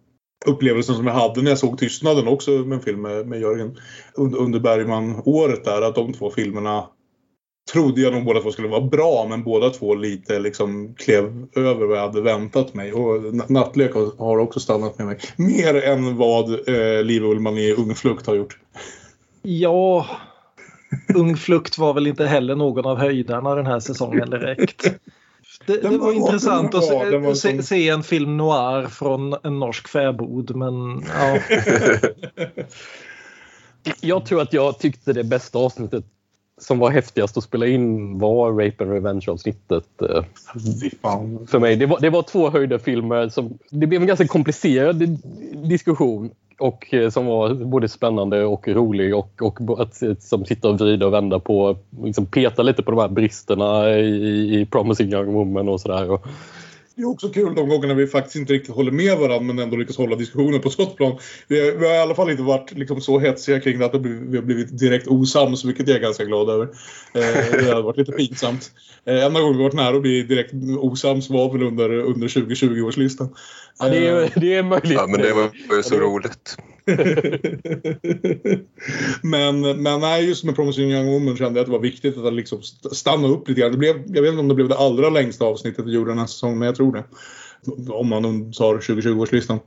upplevelsen 0.46 0.94
som 0.94 1.06
jag 1.06 1.14
hade 1.14 1.42
när 1.42 1.50
jag 1.50 1.58
såg 1.58 1.78
Tystnaden 1.78 2.28
också 2.28 2.50
med 2.50 2.76
en 2.76 2.84
film 2.84 3.02
med, 3.02 3.26
med 3.26 3.40
Jörgen. 3.40 3.78
Under, 4.14 4.38
under 4.38 4.60
Bergman-året 4.60 5.64
där, 5.64 5.82
att 5.82 5.94
de 5.94 6.12
två 6.12 6.30
filmerna 6.30 6.88
trodde 7.72 8.00
jag 8.00 8.12
nog 8.12 8.24
båda 8.24 8.40
två 8.40 8.50
skulle 8.52 8.68
vara 8.68 8.80
bra 8.80 9.26
men 9.28 9.42
båda 9.44 9.70
två 9.70 9.94
lite 9.94 10.38
liksom 10.38 10.94
klev 10.94 11.46
över 11.56 11.86
vad 11.86 11.96
jag 11.96 12.02
hade 12.02 12.20
väntat 12.20 12.74
mig. 12.74 12.92
Och 12.92 13.34
Nattlek 13.50 13.94
har- 14.18 14.38
också 14.38 14.60
stannat 14.60 14.98
med 14.98 15.06
mig. 15.06 15.18
Mer 15.36 15.74
än 15.84 16.16
vad 16.16 16.68
eh, 16.68 17.02
Liv 17.04 17.24
Ullman 17.24 17.58
i 17.58 17.72
Ung 17.72 17.94
Flukt 17.94 18.26
har 18.26 18.34
gjort. 18.34 18.58
Ja, 19.42 20.06
Ung 21.14 21.36
Flukt 21.36 21.78
var 21.78 21.94
väl 21.94 22.06
inte 22.06 22.26
heller 22.26 22.54
någon 22.54 22.86
av 22.86 22.98
höjdarna 22.98 23.54
den 23.54 23.66
här 23.66 23.80
säsongen 23.80 24.30
direkt. 24.30 24.82
Det, 25.66 25.82
det 25.82 25.88
var 25.88 25.98
var- 25.98 26.12
intressant 26.12 26.74
att 26.74 26.90
var- 26.90 27.18
var 27.18 27.34
se, 27.34 27.50
som- 27.50 27.62
se 27.62 27.88
en 27.88 28.02
film 28.02 28.36
noir 28.36 28.86
från 28.86 29.36
en 29.42 29.58
norsk 29.58 29.88
fäbod 29.88 30.56
men 30.56 31.02
ja. 31.18 31.38
Jag 34.00 34.26
tror 34.26 34.40
att 34.42 34.52
jag 34.52 34.78
tyckte 34.78 35.12
det 35.12 35.24
bästa 35.24 35.58
avsnittet 35.58 36.04
som 36.60 36.78
var 36.78 36.90
häftigast 36.90 37.36
att 37.36 37.44
spela 37.44 37.66
in 37.66 38.18
var 38.18 38.52
Rape 38.52 38.84
and 38.84 38.92
Revenge-avsnittet. 38.92 40.02
eh. 40.02 40.24
För 41.46 41.58
mig. 41.58 41.76
Det 41.76 41.86
var, 41.86 42.00
det 42.00 42.10
var 42.10 42.22
två 42.22 42.50
höjda 42.50 42.78
filmer. 42.78 43.28
Som, 43.28 43.58
det 43.70 43.86
blev 43.86 44.00
en 44.00 44.06
ganska 44.06 44.26
komplicerad 44.26 44.96
di- 44.96 45.18
diskussion 45.68 46.30
och 46.58 46.94
eh, 46.94 47.10
som 47.10 47.26
var 47.26 47.54
både 47.54 47.88
spännande 47.88 48.44
och 48.44 48.68
rolig 48.68 49.14
och, 49.16 49.42
och 49.42 49.80
att 49.82 50.02
eh, 50.02 50.14
som 50.18 50.44
sitta 50.44 50.68
och 50.68 50.78
vrida 50.80 51.06
och 51.06 51.12
vända 51.12 51.38
på, 51.38 51.76
liksom 52.04 52.26
peta 52.26 52.62
lite 52.62 52.82
på 52.82 52.90
de 52.90 53.00
här 53.00 53.08
bristerna 53.08 53.90
i, 53.98 54.60
i 54.60 54.66
Promising 54.66 55.12
Young 55.12 55.32
Woman 55.32 55.68
och 55.68 55.80
sådär. 55.80 56.18
Det 56.96 57.02
är 57.02 57.06
också 57.06 57.28
kul 57.28 57.54
de 57.54 57.68
gångerna 57.68 57.94
vi 57.94 58.06
faktiskt 58.06 58.36
inte 58.36 58.52
riktigt 58.52 58.74
håller 58.74 58.92
med 58.92 59.18
varandra 59.18 59.40
men 59.40 59.58
ändå 59.58 59.76
lyckas 59.76 59.96
hålla 59.96 60.16
diskussionen 60.16 60.60
på 60.60 60.70
sådant 60.70 60.96
plan. 60.96 61.18
Vi 61.48 61.60
har, 61.60 61.72
vi 61.72 61.86
har 61.86 61.94
i 61.94 61.98
alla 61.98 62.14
fall 62.14 62.30
inte 62.30 62.42
varit 62.42 62.72
liksom 62.72 63.00
så 63.00 63.18
hetsiga 63.18 63.60
kring 63.60 63.78
det 63.78 63.86
att 63.86 63.94
vi 63.94 64.36
har 64.36 64.42
blivit 64.42 64.78
direkt 64.78 65.06
osams, 65.06 65.64
vilket 65.64 65.88
jag 65.88 65.96
är 65.96 66.00
ganska 66.00 66.24
glad 66.24 66.50
över. 66.50 66.64
Eh, 67.14 67.62
det 67.64 67.74
har 67.74 67.82
varit 67.82 67.96
lite 67.96 68.12
pinsamt. 68.12 68.70
Eh, 69.04 69.24
enda 69.24 69.40
gången 69.40 69.56
vi 69.56 69.62
varit 69.62 69.74
nära 69.74 69.96
att 69.96 70.02
bli 70.02 70.22
direkt 70.22 70.52
osams 70.78 71.30
var 71.30 71.52
väl 71.52 71.62
under, 71.62 71.90
under 71.90 72.28
2020-årslistan. 72.28 73.28
ja, 73.78 73.88
det, 73.88 74.06
är, 74.06 74.40
det 74.40 74.54
är 74.54 74.62
möjligt. 74.62 74.92
Ja, 74.92 75.06
men 75.06 75.20
det 75.20 75.32
var 75.32 75.76
ju 75.76 75.82
så 75.82 75.94
roligt. 75.94 76.56
men, 79.22 79.82
men 79.82 80.00
nej, 80.00 80.28
just 80.28 80.44
med 80.44 80.56
Promising 80.56 80.92
Young 80.92 81.12
Woman 81.12 81.36
kände 81.36 81.58
jag 81.58 81.64
att 81.64 81.66
det 81.66 81.72
var 81.72 81.80
viktigt 81.80 82.18
att 82.18 82.34
liksom 82.34 82.62
stanna 82.92 83.28
upp 83.28 83.48
lite 83.48 83.60
grann. 83.60 83.72
Det 83.72 83.78
blev, 83.78 84.02
jag 84.06 84.22
vet 84.22 84.28
inte 84.28 84.40
om 84.40 84.48
det 84.48 84.54
blev 84.54 84.68
det 84.68 84.78
allra 84.78 85.10
längsta 85.10 85.44
avsnittet 85.44 85.86
vi 85.86 85.92
gjorde 85.92 86.10
den 86.10 86.18
här 86.18 86.26
säsongen, 86.26 86.58
men 86.58 86.66
jag 86.66 86.76
tror 86.76 86.92
det. 86.92 87.04
Om 87.88 88.08
man 88.08 88.52
tar 88.52 88.78
2020-årslistan. 88.78 89.58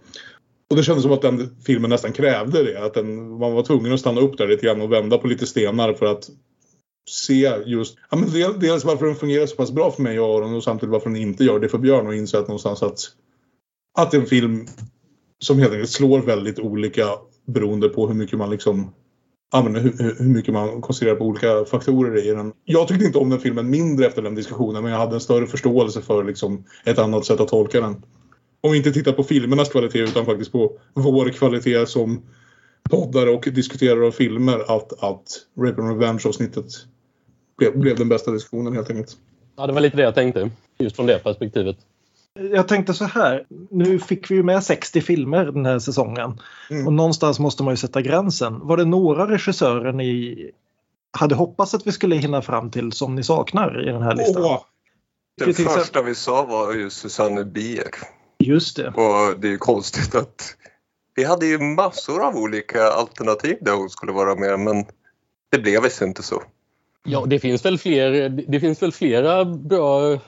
Och 0.70 0.76
det 0.76 0.84
kändes 0.84 1.04
som 1.04 1.12
att 1.12 1.22
den 1.22 1.58
filmen 1.66 1.90
nästan 1.90 2.14
krävde 2.14 2.64
det. 2.64 2.86
Att 2.86 2.94
den, 2.94 3.38
man 3.38 3.54
var 3.54 3.64
tvungen 3.64 3.94
att 3.94 4.00
stanna 4.00 4.22
upp 4.22 4.38
där 4.38 4.48
lite 4.48 4.66
grann 4.66 4.82
och 4.82 4.92
vända 4.92 5.18
på 5.18 5.28
lite 5.28 5.46
stenar 5.46 5.94
för 5.94 6.06
att 6.06 6.30
se 7.10 7.54
just, 7.66 7.98
ja 8.10 8.18
men 8.18 8.60
dels 8.60 8.86
varför 8.86 9.06
den 9.06 9.16
fungerar 9.16 9.46
så 9.46 9.56
pass 9.56 9.72
bra 9.72 9.92
för 9.92 10.02
mig 10.02 10.20
och 10.20 10.38
Aron 10.38 10.56
och 10.56 10.64
samtidigt 10.64 10.92
varför 10.92 11.10
den 11.10 11.22
inte 11.22 11.44
gör 11.44 11.60
det 11.60 11.70
för 11.70 11.78
Björn 11.78 12.08
och 12.08 12.16
inse 12.16 12.40
att 12.40 12.48
någonstans 12.48 12.84
att, 12.84 13.00
att 13.98 14.14
en 14.14 14.26
film 14.26 14.68
som 15.46 15.60
helt 15.60 15.74
enkelt 15.74 15.90
slår 15.90 16.22
väldigt 16.22 16.60
olika 16.60 17.04
beroende 17.46 17.90
på 17.90 18.08
hur 18.08 18.16
mycket 18.16 18.40
man 18.40 18.50
liksom 18.50 18.94
använder, 19.52 19.82
hur, 19.82 20.16
hur- 20.20 20.26
mycket 20.26 20.54
man 20.54 20.82
koncentrerar 20.82 21.16
på 21.16 21.26
olika 21.26 21.66
faktorer 21.66 22.28
i 22.28 22.32
den. 22.32 22.54
Jag 22.64 22.88
tyckte 22.88 23.06
inte 23.06 23.18
om 23.18 23.30
den 23.30 23.40
filmen 23.40 23.70
mindre 23.70 24.06
efter 24.06 24.22
den 24.22 24.36
diskussionen 24.36 24.84
men 24.84 24.92
jag 24.92 25.00
hade 25.00 25.16
en 25.16 25.20
större 25.20 25.48
förståelse 25.48 26.02
för 26.02 26.24
liksom 26.24 26.66
ett 26.86 27.00
annat 27.00 27.26
sätt 27.26 27.40
att 27.40 27.48
tolka 27.48 27.82
den. 27.82 28.04
Om 28.62 28.72
vi 28.72 28.78
inte 28.78 28.92
tittar 28.92 29.12
på 29.12 29.24
filmernas 29.24 29.70
kvalitet 29.70 30.00
utan 30.00 30.26
faktiskt 30.26 30.52
på 30.52 30.78
vår 30.94 31.30
kvalitet 31.30 31.86
som 31.86 32.22
poddare 32.90 33.30
och 33.30 33.48
diskuterare 33.52 34.08
av 34.08 34.12
filmer 34.12 34.60
att, 34.76 35.04
att 35.04 35.28
Rape 35.60 35.82
and 35.82 35.90
Revenge-avsnittet 35.90 36.66
blev, 37.58 37.80
blev 37.80 37.98
den 37.98 38.10
bästa 38.10 38.32
diskussionen 38.32 38.74
helt 38.74 38.90
enkelt. 38.90 39.18
Ja, 39.58 39.68
det 39.68 39.74
var 39.74 39.82
lite 39.82 39.98
det 39.98 40.04
jag 40.04 40.16
tänkte. 40.16 40.50
Just 40.78 40.96
från 40.96 41.06
det 41.06 41.24
perspektivet. 41.24 41.78
Jag 42.40 42.68
tänkte 42.68 42.94
så 42.94 43.06
här, 43.06 43.46
nu 43.72 44.00
fick 44.00 44.32
vi 44.32 44.36
ju 44.36 44.44
med 44.44 44.64
60 44.64 45.02
filmer 45.02 45.46
den 45.46 45.66
här 45.66 45.80
säsongen 45.80 46.42
Mm. 46.70 46.88
och 46.88 46.94
någonstans 46.94 47.40
måste 47.40 47.64
man 47.64 47.74
ju 47.74 47.78
sätta 47.78 48.02
gränsen. 48.02 48.60
Var 48.68 48.78
det 48.78 48.86
några 48.86 49.28
regissörer 49.28 49.94
ni 49.94 50.52
hade 51.18 51.36
hoppats 51.36 51.74
att 51.74 51.88
vi 51.88 51.92
skulle 51.92 52.16
hinna 52.16 52.42
fram 52.42 52.72
till 52.72 52.92
som 52.92 53.16
ni 53.16 53.24
saknar 53.24 53.90
i 53.90 53.92
den 53.92 54.02
här 54.02 54.16
listan? 54.16 54.44
Åh, 54.44 54.62
Den 55.46 55.54
första 55.54 56.02
vi 56.02 56.16
sa 56.16 56.46
var 56.46 56.74
ju 56.74 56.90
Susanne 56.90 57.44
Bier. 57.44 57.90
Just 58.40 58.78
det. 58.78 58.88
Och 58.88 59.40
det 59.40 59.48
är 59.48 59.52
ju 59.52 59.58
konstigt 59.58 60.16
att 60.16 60.56
vi 61.16 61.24
hade 61.24 61.46
ju 61.46 61.60
massor 61.60 62.26
av 62.28 62.36
olika 62.36 62.84
alternativ 62.84 63.58
där 63.62 63.74
hon 63.74 63.90
skulle 63.90 64.12
vara 64.12 64.36
med 64.36 64.60
men 64.60 64.86
det 65.52 65.60
blev 65.60 65.84
visst 65.84 66.02
inte 66.02 66.24
så. 66.24 66.44
Ja, 67.08 67.26
det 67.26 67.40
finns 67.40 67.66
väl, 67.66 67.78
fler, 67.78 68.30
det 68.30 68.60
finns 68.60 68.84
väl 68.84 68.92
flera 68.92 69.46
bra 69.46 70.20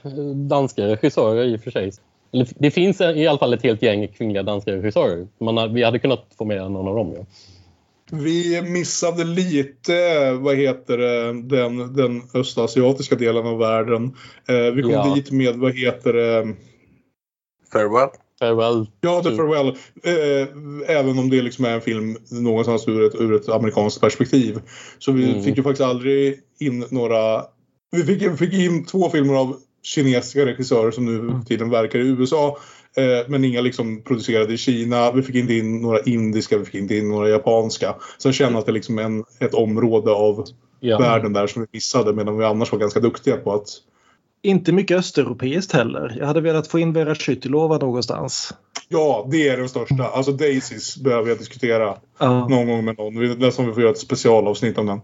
danska 0.49 0.87
regissörer 0.87 1.45
i 1.45 1.57
och 1.57 1.61
för 1.61 1.71
sig. 1.71 1.91
Det 2.59 2.71
finns 2.71 3.01
i 3.01 3.27
alla 3.27 3.39
fall 3.39 3.53
ett 3.53 3.63
helt 3.63 3.81
gäng 3.81 4.07
kvinnliga 4.07 4.43
danska 4.43 4.71
regissörer. 4.71 5.27
Man, 5.39 5.73
vi 5.73 5.83
hade 5.83 5.99
kunnat 5.99 6.25
få 6.37 6.45
med 6.45 6.71
någon 6.71 6.87
av 6.87 6.95
dem. 6.95 7.13
Ja. 7.17 7.25
Vi 8.11 8.61
missade 8.61 9.23
lite, 9.23 10.31
vad 10.31 10.55
heter 10.55 10.97
det, 10.97 11.25
den, 11.57 11.95
den 11.95 12.21
östasiatiska 12.33 13.15
delen 13.15 13.47
av 13.47 13.57
världen. 13.57 14.15
Eh, 14.47 14.73
vi 14.75 14.81
kom 14.81 14.91
ja. 14.91 15.13
dit 15.15 15.31
med, 15.31 15.55
vad 15.55 15.77
heter 15.77 16.13
det? 16.13 16.55
Farewell. 17.71 18.09
Farewell. 18.39 18.87
Ja, 19.01 19.23
The 19.23 19.35
Farewell. 19.35 19.67
Eh, 20.03 20.47
även 20.97 21.19
om 21.19 21.29
det 21.29 21.41
liksom 21.41 21.65
är 21.65 21.73
en 21.73 21.81
film 21.81 22.17
någonstans 22.31 22.87
ur 22.87 23.05
ett, 23.05 23.15
ur 23.15 23.35
ett 23.35 23.49
amerikanskt 23.49 24.01
perspektiv. 24.01 24.59
Så 24.99 25.11
vi 25.11 25.29
mm. 25.31 25.43
fick 25.43 25.57
ju 25.57 25.63
faktiskt 25.63 25.87
aldrig 25.87 26.39
in 26.59 26.85
några... 26.89 27.45
Vi 27.91 28.03
fick, 28.03 28.37
fick 28.37 28.53
in 28.53 28.85
två 28.85 29.09
filmer 29.09 29.33
av 29.33 29.57
kinesiska 29.83 30.45
regissörer 30.45 30.91
som 30.91 31.05
nu 31.05 31.31
för 31.31 31.45
tiden 31.45 31.69
verkar 31.69 31.99
i 31.99 32.07
USA. 32.07 32.57
Eh, 32.97 33.27
men 33.27 33.43
inga 33.43 33.61
liksom 33.61 34.03
producerade 34.03 34.53
i 34.53 34.57
Kina. 34.57 35.11
Vi 35.11 35.23
fick 35.23 35.35
inte 35.35 35.53
in 35.53 35.81
några 35.81 36.01
indiska, 36.01 36.57
vi 36.57 36.65
fick 36.65 36.75
inte 36.75 36.95
in 36.95 37.09
några 37.09 37.29
japanska. 37.29 37.95
Så 38.17 38.27
jag 38.27 38.35
känner 38.35 38.59
att 38.59 38.65
det 38.65 38.71
är 38.71 38.73
liksom 38.73 38.99
en, 38.99 39.23
ett 39.39 39.53
område 39.53 40.11
av 40.11 40.45
ja. 40.79 40.99
världen 40.99 41.33
där 41.33 41.47
som 41.47 41.61
vi 41.61 41.67
missade 41.71 42.13
medan 42.13 42.37
vi 42.37 42.45
annars 42.45 42.71
var 42.71 42.79
ganska 42.79 42.99
duktiga 42.99 43.37
på 43.37 43.53
att 43.53 43.67
inte 44.47 44.71
mycket 44.71 44.97
östeuropeiskt 44.97 45.71
heller. 45.71 46.15
Jag 46.19 46.27
hade 46.27 46.41
velat 46.41 46.67
få 46.67 46.79
in 46.79 46.93
Vera 46.93 47.15
Skyttilova 47.15 47.77
någonstans. 47.77 48.53
Ja, 48.89 49.27
det 49.31 49.49
är 49.49 49.57
den 49.57 49.69
största. 49.69 50.03
Alltså 50.03 50.31
Daisys 50.31 50.97
behöver 50.97 51.29
jag 51.29 51.37
diskutera 51.37 51.89
uh. 52.21 52.49
någon 52.49 52.67
gång 52.67 52.85
med 52.85 52.97
någon. 52.97 53.15
Det 53.15 53.39
nästan 53.39 53.67
vi 53.67 53.73
får 53.73 53.81
göra 53.81 53.91
ett 53.91 53.99
specialavsnitt 53.99 54.77
om 54.77 54.85
den. 54.85 55.01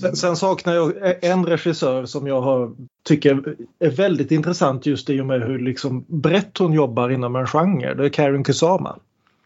Sen, 0.00 0.16
sen, 0.16 0.36
saknar 0.36 0.74
jag 0.74 0.92
en 1.24 1.46
regissör 1.46 2.04
som 2.04 2.26
jag 2.26 2.40
har, 2.40 2.72
tycker 3.04 3.56
är 3.78 3.90
väldigt 3.90 4.30
intressant 4.30 4.86
just 4.86 5.10
i 5.10 5.20
och 5.20 5.26
med 5.26 5.42
hur 5.42 5.58
liksom 5.58 6.04
brett 6.08 6.58
hon 6.58 6.72
jobbar 6.72 7.10
inom 7.10 7.36
en 7.36 7.46
genre. 7.46 7.94
Det 7.94 8.04
är 8.04 8.08
Karin 8.08 8.44
Kusama. 8.44 8.98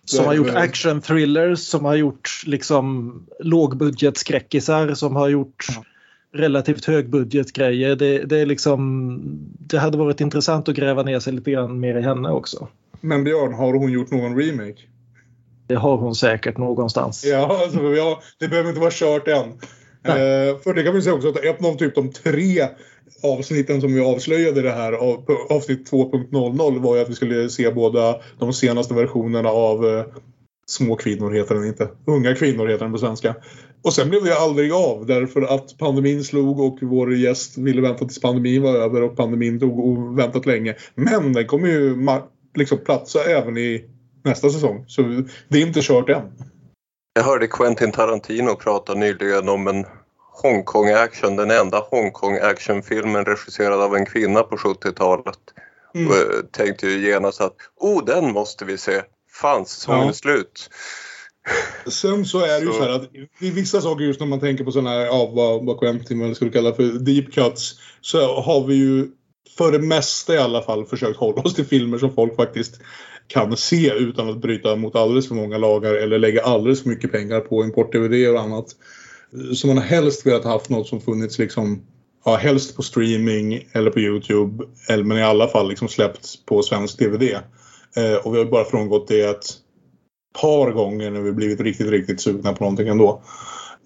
Som 0.05 0.25
har 0.25 0.35
gjort 0.35 0.55
action 0.55 1.01
thrillers, 1.01 1.59
som 1.59 1.85
har 1.85 1.95
gjort 1.95 2.43
liksom 2.47 3.15
lågbudgetskräckisar, 3.41 4.95
som 4.95 5.17
har 5.17 5.29
gjort 5.29 5.67
relativt 6.37 6.85
högbudgetgrejer. 6.85 7.97
Det, 7.97 8.19
det, 8.19 8.39
är 8.39 8.47
liksom, 8.47 9.21
det 9.59 9.79
hade 9.79 9.99
varit 9.99 10.21
intressant 10.21 10.69
att 10.69 10.77
gräva 10.77 11.03
ner 11.03 11.21
sig 11.21 11.33
lite 11.33 11.51
grann 11.51 11.81
mer 11.81 11.99
i 11.99 12.03
henne 12.03 12.31
också. 12.31 12.69
Men 13.01 13.25
Björn, 13.25 13.55
har 13.55 13.75
hon 13.75 13.93
gjort 13.93 14.11
någon 14.11 14.37
remake? 14.39 14.81
Det 15.67 15.75
har 15.75 15.97
hon 15.97 16.15
säkert 16.15 16.59
någonstans. 16.59 17.25
Ja, 17.25 17.63
alltså, 17.63 17.83
ja 17.83 18.21
det 18.39 18.49
behöver 18.49 18.69
inte 18.69 18.81
vara 18.81 18.91
kört 18.93 19.29
än. 19.29 19.49
Eh, 20.05 20.59
för 20.65 20.75
det 20.75 20.83
kan 20.83 20.95
vi 20.95 21.03
säga 21.03 21.15
också 21.15 21.29
att 21.29 21.45
ett 21.45 21.65
av 21.65 21.77
typ 21.77 21.95
de 21.95 22.13
tre 22.13 22.69
avsnitten 23.23 23.81
som 23.81 23.95
vi 23.95 24.01
avslöjade 24.01 24.63
det 24.63 24.71
här 24.71 24.93
avsnitt 25.53 25.91
2.00 25.91 26.83
var 26.83 26.97
ju 26.97 27.03
att 27.03 27.11
vi 27.11 27.15
skulle 27.15 27.49
se 27.49 27.71
båda 27.71 28.21
de 28.39 28.53
senaste 28.53 28.95
versionerna 28.95 29.49
av 29.49 29.87
eh, 29.87 30.05
Små 30.69 30.97
kvinnor 30.97 31.31
heter 31.31 31.55
den 31.55 31.65
inte. 31.65 31.89
Unga 32.05 32.35
kvinnor 32.35 32.67
heter 32.67 32.85
den 32.85 32.93
på 32.93 32.99
svenska. 32.99 33.35
Och 33.87 33.93
sen 33.93 34.09
blev 34.09 34.25
det 34.25 34.39
aldrig 34.39 34.73
av 34.73 35.07
därför 35.07 35.43
att 35.43 35.79
pandemin 35.79 36.25
slog 36.25 36.61
och 36.61 36.79
vår 36.83 37.15
gäst 37.15 37.59
ville 37.59 37.83
vänta 37.83 38.05
tills 38.05 38.21
pandemin 38.21 38.63
var 38.63 38.75
över 38.75 39.03
och 39.03 39.17
pandemin 39.17 39.61
tog 39.61 39.79
och 39.79 40.19
väntat 40.19 40.47
länge. 40.47 40.75
Men 40.95 41.33
den 41.33 41.47
kommer 41.47 41.69
ju 41.69 41.97
liksom 42.55 42.79
platsa 42.79 43.25
även 43.25 43.57
i 43.57 43.85
nästa 44.25 44.51
säsong. 44.51 44.85
Så 44.89 45.03
det 45.49 45.59
är 45.59 45.67
inte 45.67 45.81
kört 45.83 46.09
än. 46.09 46.23
Jag 47.15 47.23
hörde 47.23 47.47
Quentin 47.47 47.93
Tarantino 47.93 48.55
prata 48.55 48.95
nyligen 48.95 49.49
om 49.49 49.67
en 49.67 49.85
Hongkong-action, 50.43 51.37
den 51.37 51.51
enda 51.51 51.79
Hongkong-actionfilmen 51.91 53.25
regisserad 53.25 53.83
av 53.83 53.97
en 53.97 54.07
kvinna 54.07 54.43
på 54.43 54.57
70-talet. 54.57 55.39
Mm. 55.95 56.09
Och 56.09 56.15
jag 56.17 56.53
tänkte 56.53 56.87
ju 56.87 57.09
genast 57.09 57.41
att 57.41 57.55
oh, 57.77 58.05
den 58.05 58.33
måste 58.33 58.65
vi 58.65 58.79
se. 58.79 59.03
Fan, 59.31 59.67
säsongen 59.67 60.07
ja. 60.07 60.13
slut. 60.13 60.71
Sen 61.87 62.25
så 62.25 62.39
är 62.39 62.61
det 62.61 62.67
ju 62.67 62.73
så 62.73 62.83
här 62.83 62.91
att 62.91 63.11
i 63.41 63.51
vissa 63.51 63.81
saker 63.81 64.05
just 64.05 64.21
när 64.21 64.27
man 64.27 64.41
tänker 64.41 64.65
på 64.65 64.73
sådana 64.73 64.91
här, 64.91 65.07
ja 65.07 65.31
vad, 65.35 65.67
vad 65.67 65.79
Quentin 65.79 66.23
eller 66.23 66.35
skulle 66.35 66.51
kalla 66.51 66.73
för 66.73 66.83
deep 66.83 67.33
cuts. 67.33 67.75
Så 68.01 68.41
har 68.41 68.67
vi 68.67 68.75
ju 68.75 69.09
för 69.57 69.73
det 69.73 69.79
mesta 69.79 70.35
i 70.35 70.39
alla 70.39 70.63
fall 70.63 70.87
försökt 70.87 71.19
hålla 71.19 71.43
oss 71.43 71.55
till 71.55 71.65
filmer 71.65 71.99
som 71.99 72.15
folk 72.15 72.37
faktiskt 72.37 72.81
kan 73.27 73.57
se 73.57 73.93
utan 73.93 74.31
att 74.31 74.41
bryta 74.41 74.77
mot 74.77 74.97
alldeles 74.97 75.29
för 75.29 75.35
många 75.35 75.59
lagar 75.59 75.95
eller 75.95 76.19
lägga 76.19 76.43
alldeles 76.43 76.83
för 76.83 76.89
mycket 76.89 77.13
pengar 77.13 77.41
på 77.41 77.65
import-DVD 77.65 78.29
och 78.35 78.41
annat. 78.41 78.67
Så 79.55 79.67
man 79.67 79.77
har 79.77 79.85
helst 79.85 80.27
velat 80.27 80.45
haft 80.45 80.71
något 80.71 80.89
som 80.89 81.01
funnits 81.01 81.39
liksom 81.39 81.83
Ja, 82.27 82.37
helst 82.37 82.77
på 82.77 82.83
streaming 82.83 83.69
eller 83.73 83.91
på 83.91 84.01
Youtube. 84.01 84.65
Eller, 84.89 85.05
men 85.05 85.19
i 85.19 85.23
alla 85.23 85.49
fall 85.49 85.69
liksom 85.69 85.89
släppts 85.89 86.45
på 86.45 86.63
svensk 86.63 86.99
DVD. 86.99 87.23
Eh, 87.97 88.15
och 88.25 88.35
vi 88.35 88.39
har 88.39 88.45
bara 88.45 88.65
frångått 88.65 89.09
det 89.09 89.21
ett 89.21 89.47
par 90.41 90.71
gånger 90.73 91.11
när 91.11 91.21
vi 91.21 91.33
blivit 91.33 91.61
riktigt, 91.61 91.91
riktigt 91.91 92.21
sugna 92.21 92.53
på 92.53 92.65
någonting 92.65 92.89
ändå. 92.89 93.23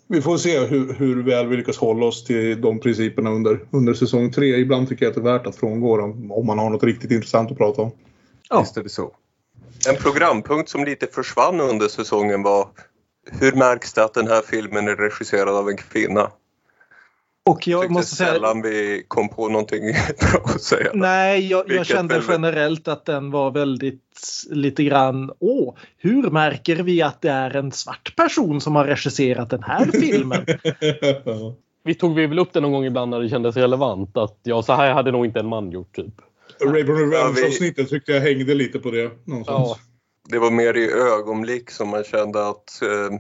Vi 0.09 0.23
får 0.23 0.37
se 0.37 0.59
hur, 0.59 0.95
hur 0.95 1.23
väl 1.23 1.47
vi 1.47 1.57
lyckas 1.57 1.79
hålla 1.79 2.07
oss 2.07 2.25
till 2.25 2.61
de 2.61 2.81
principerna 2.81 3.31
under, 3.31 3.61
under 3.71 3.95
säsong 3.95 4.33
tre. 4.33 4.57
Ibland 4.57 4.89
tycker 4.89 5.05
jag 5.05 5.11
att 5.11 5.15
det 5.15 5.21
är 5.31 5.39
värt 5.39 5.47
att 5.47 5.57
frångå 5.57 5.97
dem 5.97 6.33
om 6.33 6.47
man 6.47 6.59
har 6.59 6.71
något 6.71 6.83
riktigt 6.83 7.11
intressant 7.11 7.51
att 7.51 7.59
prata 7.59 7.83
om. 7.83 7.91
Ja. 8.49 8.61
Visst 8.61 8.77
är 8.77 8.83
det 8.83 8.89
så. 8.89 9.13
En 9.89 9.97
programpunkt 9.97 10.69
som 10.69 10.85
lite 10.85 11.07
försvann 11.07 11.61
under 11.61 11.89
säsongen 11.89 12.43
var 12.43 12.69
hur 13.31 13.53
märks 13.53 13.93
det 13.93 14.05
att 14.05 14.15
den 14.15 14.29
här 14.29 14.43
filmen 14.43 14.89
är 14.89 14.97
regisserad 14.97 15.57
av 15.57 15.69
en 15.69 15.77
kvinna? 15.77 16.31
Och 17.51 17.69
jag 17.69 17.81
Tyckte 17.81 17.93
måste 17.93 18.17
säga... 18.17 18.33
sällan 18.33 18.63
vi 18.63 19.05
kom 19.09 19.29
på 19.29 19.49
någonting 19.49 19.81
bra 20.21 20.41
att 20.45 20.63
säga. 20.63 20.91
Nej, 20.95 21.47
jag, 21.47 21.65
jag 21.73 21.87
kände 21.87 22.15
väldigt... 22.15 22.31
generellt 22.31 22.89
att 22.89 23.05
den 23.05 23.31
var 23.31 23.51
väldigt 23.51 24.21
lite 24.51 24.85
grann, 24.85 25.31
åh, 25.39 25.75
hur 25.99 26.31
märker 26.31 26.77
vi 26.77 27.03
att 27.03 27.21
det 27.21 27.31
är 27.31 27.57
en 27.57 27.73
svart 27.73 28.17
person 28.17 28.61
som 28.61 28.77
har 28.77 28.85
regisserat 28.85 29.51
den 29.51 29.63
här 29.63 29.87
filmen? 30.01 30.47
vi 31.85 31.95
tog 31.95 32.15
vi 32.15 32.27
väl 32.27 32.39
upp 32.39 32.53
det 32.53 32.61
någon 32.61 32.73
gång 32.73 32.85
ibland 32.85 33.11
när 33.11 33.21
det 33.21 33.29
kändes 33.29 33.57
relevant 33.57 34.17
att 34.17 34.39
ja, 34.43 34.63
så 34.63 34.73
här 34.73 34.93
hade 34.93 35.13
nog 35.13 35.27
inte 35.27 35.41
en 35.41 35.47
man 35.47 35.71
gjort 35.71 35.97
typ. 35.97 36.15
Raven 36.65 36.87
Revenge-avsnittet 36.87 37.89
tyckte 37.89 38.13
jag 38.13 38.21
hängde 38.21 38.55
lite 38.55 38.79
på 38.79 38.91
det 38.91 39.11
någonstans. 39.25 39.69
Ja. 39.69 39.77
Det 40.31 40.39
var 40.39 40.51
mer 40.51 40.77
i 40.77 40.91
ögonblick 40.93 41.71
som 41.71 41.89
man 41.89 42.05
kände 42.05 42.49
att 42.49 42.83
eh, 42.83 43.19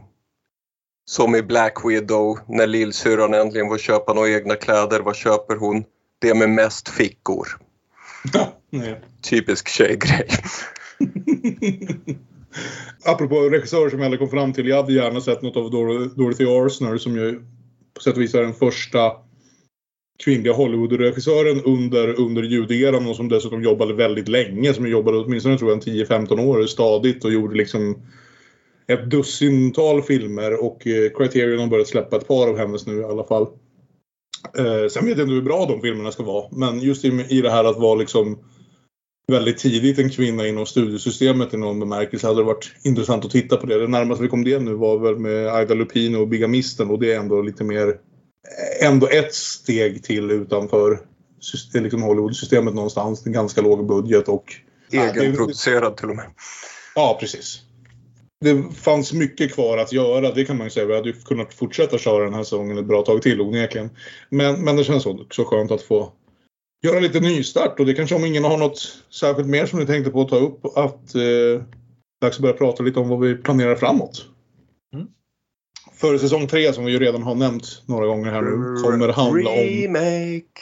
som 1.11 1.35
i 1.35 1.42
Black 1.42 1.85
Widow 1.85 2.38
när 2.49 2.66
lillsyrran 2.66 3.35
äntligen 3.35 3.68
får 3.68 3.79
köpa 3.79 4.14
några 4.14 4.29
egna 4.29 4.57
kläder. 4.57 5.01
Vad 5.01 5.16
köper 5.16 5.57
hon? 5.57 5.85
Det 6.18 6.35
med 6.35 6.51
mest 6.51 6.88
fickor. 6.88 7.49
Typisk 9.31 9.68
tjejgrej. 9.68 10.29
Apropå 13.05 13.40
regissörer 13.40 13.90
som 13.90 13.99
jag 13.99 14.05
aldrig 14.05 14.20
kom 14.20 14.29
fram 14.29 14.53
till. 14.53 14.68
Jag 14.68 14.77
hade 14.77 14.92
gärna 14.92 15.20
sett 15.20 15.42
något 15.42 15.57
av 15.57 15.70
Dorothy 16.16 16.44
Arsner 16.44 16.99
som 16.99 17.16
ju 17.16 17.40
på 17.94 18.01
sätt 18.01 18.16
och 18.16 18.23
vis 18.23 18.35
är 18.35 18.42
den 18.42 18.55
första 18.55 19.12
kvinnliga 20.25 20.53
Hollywood-regissören 20.53 21.62
under, 21.64 22.20
under 22.20 22.42
ljuderan 22.42 23.07
och 23.07 23.16
som 23.16 23.29
dessutom 23.29 23.62
jobbade 23.62 23.94
väldigt 23.94 24.29
länge. 24.29 24.75
Som 24.75 24.87
jobbade 24.87 25.18
åtminstone 25.18 25.59
tror 25.59 25.70
jag 25.70 25.81
10-15 25.81 26.40
år 26.40 26.66
stadigt 26.66 27.25
och 27.25 27.33
gjorde 27.33 27.57
liksom 27.57 27.96
ett 28.87 29.11
dussintal 29.11 30.03
filmer 30.03 30.64
och 30.64 30.87
eh, 30.87 31.11
Criterion 31.11 31.61
har 31.61 31.66
börjat 31.66 31.88
släppa 31.88 32.16
ett 32.16 32.29
par 32.29 32.49
av 32.49 32.59
hennes 32.59 32.87
nu 32.87 33.01
i 33.01 33.05
alla 33.05 33.25
fall. 33.25 33.47
Eh, 34.59 34.88
sen 34.90 35.07
vet 35.07 35.19
jag 35.19 35.25
inte 35.25 35.35
hur 35.35 35.43
bra 35.43 35.66
de 35.66 35.81
filmerna 35.81 36.12
ska 36.12 36.23
vara 36.23 36.49
men 36.51 36.81
just 36.81 37.05
i, 37.05 37.27
i 37.29 37.40
det 37.40 37.51
här 37.51 37.64
att 37.64 37.79
vara 37.79 37.95
liksom 37.95 38.38
väldigt 39.27 39.59
tidigt 39.59 39.99
en 39.99 40.11
kvinna 40.11 40.47
inom 40.47 40.66
studiesystemet 40.66 41.55
i 41.55 41.57
någon 41.57 41.81
bemärkelse 41.81 42.27
hade 42.27 42.40
det 42.40 42.45
varit 42.45 42.73
intressant 42.85 43.25
att 43.25 43.31
titta 43.31 43.57
på 43.57 43.66
det. 43.66 43.79
Det 43.79 43.88
närmaste 43.88 44.23
vi 44.23 44.29
kom 44.29 44.45
det 44.45 44.59
nu 44.59 44.75
var 44.75 44.99
väl 44.99 45.16
med 45.16 45.55
Aida 45.55 45.75
Lupino 45.75 46.19
och 46.19 46.29
Bigamisten 46.29 46.90
och 46.90 46.99
det 46.99 47.12
är 47.12 47.19
ändå 47.19 47.43
lite 47.43 47.64
mer 47.64 47.97
ändå 48.81 49.09
ett 49.09 49.35
steg 49.35 50.05
till 50.05 50.31
utanför 50.31 51.01
liksom 51.75 52.03
Hollywood-systemet 52.03 52.75
någonstans. 52.75 53.27
En 53.27 53.33
ganska 53.33 53.61
låg 53.61 53.87
budget 53.87 54.29
och... 54.29 54.55
Egenproducerad 54.93 55.97
till 55.97 56.11
och 56.11 56.16
med. 56.16 56.27
Ja, 56.95 57.16
precis 57.21 57.62
det 58.40 58.74
fanns 58.74 59.12
mycket 59.12 59.55
kvar 59.55 59.79
att 59.79 59.92
göra, 59.92 60.33
det 60.33 60.44
kan 60.44 60.57
man 60.57 60.66
ju 60.66 60.70
säga. 60.70 60.87
Vi 60.87 60.94
hade 60.94 61.12
kunnat 61.12 61.55
fortsätta 61.55 61.98
köra 61.98 62.24
den 62.24 62.35
här 62.35 62.42
säsongen 62.42 62.79
ett 62.79 62.87
bra 62.87 63.03
tag 63.03 63.22
till 63.22 63.40
onekligen. 63.40 63.90
Men, 64.29 64.64
men 64.64 64.76
det 64.76 64.85
känns 64.85 65.07
också 65.07 65.44
skönt 65.44 65.70
att 65.70 65.83
få 65.83 66.12
göra 66.83 67.00
lite 67.00 67.20
nystart 67.20 67.81
och 67.81 67.87
det 67.87 67.94
kanske 67.94 68.14
om 68.14 68.24
ingen 68.24 68.44
har 68.44 68.59
något 68.59 69.03
särskilt 69.11 69.48
mer 69.48 69.66
som 69.66 69.79
ni 69.79 69.87
tänkte 69.87 70.11
på 70.11 70.20
att 70.20 70.29
ta 70.29 70.37
upp 70.37 70.64
att 70.64 71.14
eh, 71.14 71.62
dags 72.20 72.37
att 72.37 72.42
börja 72.42 72.55
prata 72.55 72.83
lite 72.83 73.00
om 73.00 73.09
vad 73.09 73.20
vi 73.20 73.35
planerar 73.35 73.76
framåt. 73.76 74.26
Mm. 74.94 75.07
För 75.92 76.18
säsong 76.18 76.46
tre 76.46 76.72
som 76.72 76.85
vi 76.85 76.92
ju 76.92 76.98
redan 76.98 77.22
har 77.22 77.35
nämnt 77.35 77.83
några 77.87 78.07
gånger 78.07 78.31
här 78.31 78.42
nu 78.42 78.83
kommer 78.83 79.09
handla 79.09 79.50
om... 79.50 79.57
Remake! 79.57 80.61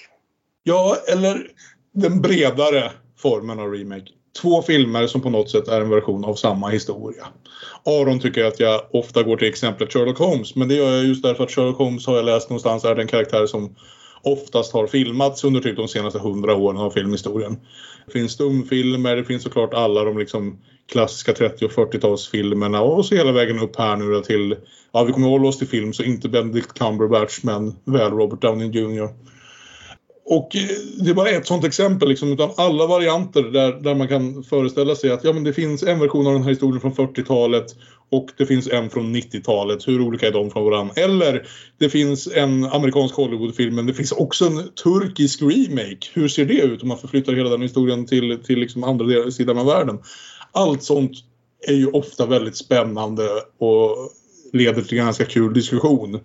Ja, 0.62 0.96
eller 1.12 1.50
den 1.92 2.20
bredare 2.20 2.92
formen 3.18 3.58
av 3.58 3.72
remake. 3.72 4.12
Två 4.42 4.62
filmer 4.62 5.06
som 5.06 5.20
på 5.20 5.30
något 5.30 5.50
sätt 5.50 5.68
är 5.68 5.80
en 5.80 5.90
version 5.90 6.24
av 6.24 6.34
samma 6.34 6.68
historia. 6.68 7.26
Aron 7.84 8.20
tycker 8.20 8.44
att 8.44 8.60
jag 8.60 8.80
ofta 8.92 9.22
går 9.22 9.36
till 9.36 9.48
exemplet 9.48 9.92
Sherlock 9.92 10.18
Holmes 10.18 10.54
men 10.54 10.68
det 10.68 10.74
gör 10.74 10.96
jag 10.96 11.04
just 11.04 11.22
därför 11.22 11.44
att 11.44 11.50
Sherlock 11.50 11.78
Holmes 11.78 12.06
har 12.06 12.16
jag 12.16 12.24
läst 12.24 12.50
någonstans 12.50 12.84
är 12.84 12.94
den 12.94 13.06
karaktär 13.06 13.46
som 13.46 13.76
oftast 14.22 14.72
har 14.72 14.86
filmats 14.86 15.44
under 15.44 15.60
typ 15.60 15.76
de 15.76 15.88
senaste 15.88 16.18
hundra 16.18 16.56
åren 16.56 16.76
av 16.76 16.90
filmhistorien. 16.90 17.56
Det 18.06 18.12
finns 18.12 18.32
stumfilmer, 18.32 19.16
det 19.16 19.24
finns 19.24 19.42
såklart 19.42 19.74
alla 19.74 20.04
de 20.04 20.18
liksom 20.18 20.58
klassiska 20.92 21.32
30 21.32 21.64
och 21.64 21.70
40-talsfilmerna 21.70 22.78
och 22.78 23.06
så 23.06 23.14
hela 23.14 23.32
vägen 23.32 23.58
upp 23.58 23.76
här 23.76 23.96
nu 23.96 24.22
till, 24.22 24.56
ja 24.92 25.04
vi 25.04 25.12
kommer 25.12 25.28
hålla 25.28 25.48
oss 25.48 25.58
till 25.58 25.68
film 25.68 25.92
så 25.92 26.02
inte 26.02 26.28
Benedict 26.28 26.78
Cumberbatch 26.78 27.38
men 27.42 27.76
väl 27.84 28.12
Robert 28.12 28.42
Downey 28.42 28.68
Jr. 28.68 29.08
Och 30.30 30.56
eh, 30.56 30.68
det 31.00 31.10
är 31.10 31.14
bara 31.14 31.30
ett 31.30 31.46
sånt 31.46 31.64
exempel 31.64 32.08
liksom, 32.08 32.32
utan 32.32 32.50
alla 32.56 32.86
varianter 32.86 33.42
där, 33.42 33.72
där 33.72 33.94
man 33.94 34.08
kan 34.08 34.42
föreställa 34.42 34.94
sig 34.94 35.10
att 35.10 35.24
ja, 35.24 35.32
men 35.32 35.44
det 35.44 35.52
finns 35.52 35.82
en 35.82 36.00
version 36.00 36.26
av 36.26 36.32
den 36.32 36.42
här 36.42 36.50
historien 36.50 36.80
från 36.80 36.94
40-talet 36.94 37.76
och 38.10 38.28
det 38.36 38.46
finns 38.46 38.68
en 38.68 38.90
från 38.90 39.16
90-talet. 39.16 39.88
Hur 39.88 40.00
olika 40.00 40.26
är 40.26 40.32
de 40.32 40.50
från 40.50 40.64
varandra? 40.64 40.94
Eller 40.96 41.46
det 41.78 41.88
finns 41.88 42.28
en 42.34 42.64
amerikansk 42.64 43.14
Hollywoodfilm 43.14 43.74
men 43.74 43.86
det 43.86 43.94
finns 43.94 44.12
också 44.12 44.46
en 44.46 44.68
turkisk 44.68 45.42
remake. 45.42 45.98
Hur 46.12 46.28
ser 46.28 46.44
det 46.44 46.54
ut 46.54 46.82
om 46.82 46.88
man 46.88 46.98
förflyttar 46.98 47.32
hela 47.32 47.50
den 47.50 47.62
historien 47.62 48.06
till, 48.06 48.38
till 48.44 48.58
liksom 48.58 48.84
andra 48.84 49.30
sidan 49.30 49.58
av 49.58 49.66
världen? 49.66 49.98
Allt 50.52 50.82
sånt 50.82 51.12
är 51.66 51.74
ju 51.74 51.86
ofta 51.86 52.26
väldigt 52.26 52.56
spännande 52.56 53.28
och 53.58 53.96
leder 54.52 54.82
till 54.82 54.98
ganska 54.98 55.24
kul 55.24 55.54
diskussion. 55.54 56.20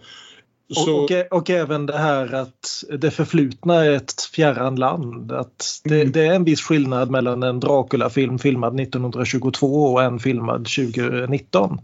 Så... 0.73 0.95
Och, 0.95 1.11
och, 1.11 1.37
och, 1.37 1.49
även 1.49 1.85
det 1.85 1.97
här 1.97 2.33
att 2.33 2.83
det 2.99 3.11
förflutna 3.11 3.85
är 3.85 3.91
ett 3.91 4.21
fjärran 4.35 4.75
land. 4.75 5.31
Att 5.31 5.81
det, 5.83 6.01
mm. 6.01 6.11
det 6.11 6.25
är 6.25 6.33
en 6.33 6.43
viss 6.43 6.61
skillnad 6.61 7.11
mellan 7.11 7.43
en 7.43 7.59
Dracula-film 7.59 8.39
filmad 8.39 8.79
1922 8.79 9.83
och 9.83 10.03
en 10.03 10.19
filmad 10.19 10.67
2019. 10.75 11.81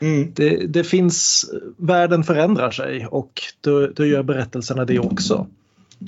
Mm. 0.00 0.32
Det, 0.34 0.66
det, 0.66 0.84
finns, 0.84 1.44
världen 1.76 2.24
förändrar 2.24 2.70
sig 2.70 3.06
och 3.06 3.42
då, 3.60 3.86
då 3.86 4.06
gör 4.06 4.22
berättelserna 4.22 4.84
det 4.84 4.98
också. 4.98 5.46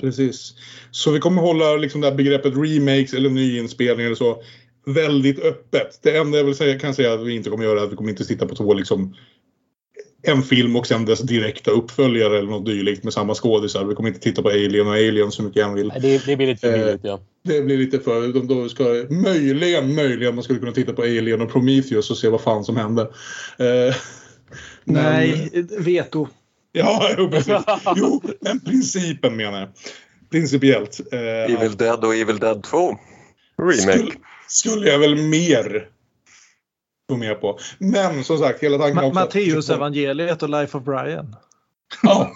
Precis. 0.01 0.53
Så 0.91 1.11
vi 1.11 1.19
kommer 1.19 1.41
hålla 1.41 1.75
liksom 1.75 2.01
det 2.01 2.07
här 2.07 2.15
begreppet 2.15 2.53
remakes 2.55 3.13
eller 3.13 3.29
nyinspelning 3.29 4.05
eller 4.05 4.15
så 4.15 4.41
väldigt 4.85 5.39
öppet. 5.39 5.99
Det 6.01 6.17
enda 6.17 6.37
jag 6.37 6.45
vill 6.45 6.55
säga, 6.55 6.79
kan 6.79 6.93
säga 6.93 7.13
att 7.13 7.25
vi 7.25 7.35
inte 7.35 7.49
kommer 7.49 7.63
göra 7.63 7.79
är 7.79 7.83
att 7.83 7.91
vi 7.91 7.95
kommer 7.95 8.09
inte 8.09 8.25
titta 8.25 8.47
på 8.47 8.55
två 8.55 8.73
liksom 8.73 9.15
en 10.27 10.43
film 10.43 10.75
och 10.75 10.87
sen 10.87 11.05
dess 11.05 11.19
direkta 11.19 11.71
uppföljare 11.71 12.37
eller 12.37 12.49
något 12.49 12.65
dylikt 12.65 13.03
med 13.03 13.13
samma 13.13 13.33
skådisar. 13.33 13.85
Vi 13.85 13.95
kommer 13.95 14.09
inte 14.09 14.21
titta 14.21 14.41
på 14.41 14.49
Alien 14.49 14.87
och 14.87 14.93
Alien 14.93 15.31
så 15.31 15.43
mycket 15.43 15.63
än 15.63 15.73
vill. 15.73 15.89
Det, 16.01 16.25
det 16.25 16.35
blir 16.35 16.47
lite 16.47 16.67
för 16.67 16.77
billigt, 16.77 17.01
ja. 17.03 17.19
Det 17.43 17.61
blir 17.61 17.77
lite 17.77 17.99
för... 17.99 18.27
De, 18.27 18.47
de 18.47 18.69
ska, 18.69 18.83
möjligen, 19.09 19.95
möjligen 19.95 20.35
man 20.35 20.43
skulle 20.43 20.59
kunna 20.59 20.71
titta 20.71 20.93
på 20.93 21.01
Alien 21.01 21.41
och 21.41 21.51
Prometheus 21.51 22.11
och 22.11 22.17
se 22.17 22.29
vad 22.29 22.41
fan 22.41 22.63
som 22.63 22.77
hände. 22.77 23.01
Eh, 23.57 23.95
Nej, 24.83 25.49
veto. 25.79 26.27
Ja, 26.71 27.09
jo, 27.17 27.29
precis. 27.29 27.53
Jo, 27.95 28.21
men 28.41 28.59
principen 28.59 29.35
menar 29.35 29.59
jag. 29.59 29.69
Principiellt. 30.31 31.01
Eh, 31.11 31.55
Evil 31.55 31.77
Dead 31.77 32.05
och 32.05 32.15
Evil 32.15 32.39
Dead 32.39 32.63
2. 32.63 32.97
Remake. 33.57 33.81
Skulle, 33.81 34.11
skulle 34.47 34.89
jag 34.89 34.99
väl 34.99 35.15
mer 35.15 35.89
gå 37.09 37.17
med 37.17 37.41
på. 37.41 37.59
Men 37.79 38.23
som 38.23 38.37
sagt, 38.37 38.63
hela 38.63 38.77
tanken 38.77 38.95
Ma 38.95 39.13
Matteus 39.13 39.69
evangeliet 39.69 40.43
och 40.43 40.49
Life 40.49 40.77
of 40.77 40.83
Brian. 40.83 41.35
Ja. 42.03 42.31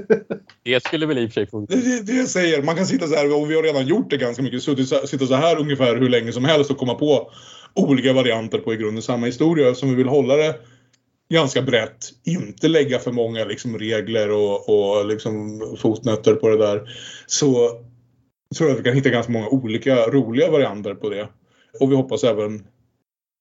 det 0.64 0.84
skulle 0.84 1.06
väl 1.06 1.18
i 1.18 1.26
och 1.26 1.30
för 1.30 1.34
sig 1.34 1.46
funka. 1.46 1.74
Det, 1.74 2.06
det, 2.06 2.26
säger, 2.26 2.62
man 2.62 2.76
kan 2.76 2.86
sitta 2.86 3.06
så 3.06 3.14
här, 3.14 3.40
och 3.40 3.50
vi 3.50 3.54
har 3.54 3.62
redan 3.62 3.86
gjort 3.86 4.10
det 4.10 4.16
ganska 4.16 4.42
mycket, 4.42 4.62
suttit, 4.62 5.08
sitta 5.08 5.26
så 5.26 5.34
här 5.34 5.60
ungefär 5.60 5.96
hur 5.96 6.08
länge 6.08 6.32
som 6.32 6.44
helst 6.44 6.70
och 6.70 6.78
komma 6.78 6.94
på 6.94 7.30
olika 7.74 8.12
varianter 8.12 8.58
på 8.58 8.74
i 8.74 8.76
grunden 8.76 9.02
samma 9.02 9.26
historia 9.26 9.68
eftersom 9.68 9.90
vi 9.90 9.94
vill 9.94 10.08
hålla 10.08 10.36
det 10.36 10.54
ganska 11.32 11.62
brett. 11.62 11.98
Inte 12.24 12.68
lägga 12.68 12.98
för 12.98 13.12
många 13.12 13.44
liksom, 13.44 13.78
regler 13.78 14.30
och, 14.30 14.68
och 14.68 15.06
liksom, 15.06 15.60
fotnötter 15.78 16.34
på 16.34 16.48
det 16.48 16.58
där. 16.58 16.88
Så 17.26 17.70
tror 18.56 18.68
jag 18.68 18.74
att 18.74 18.80
vi 18.80 18.84
kan 18.84 18.94
hitta 18.94 19.10
ganska 19.10 19.32
många 19.32 19.48
olika 19.48 20.06
roliga 20.06 20.50
varianter 20.50 20.94
på 20.94 21.10
det. 21.10 21.28
Och 21.80 21.90
vi 21.92 21.96
hoppas 21.96 22.24
även 22.24 22.66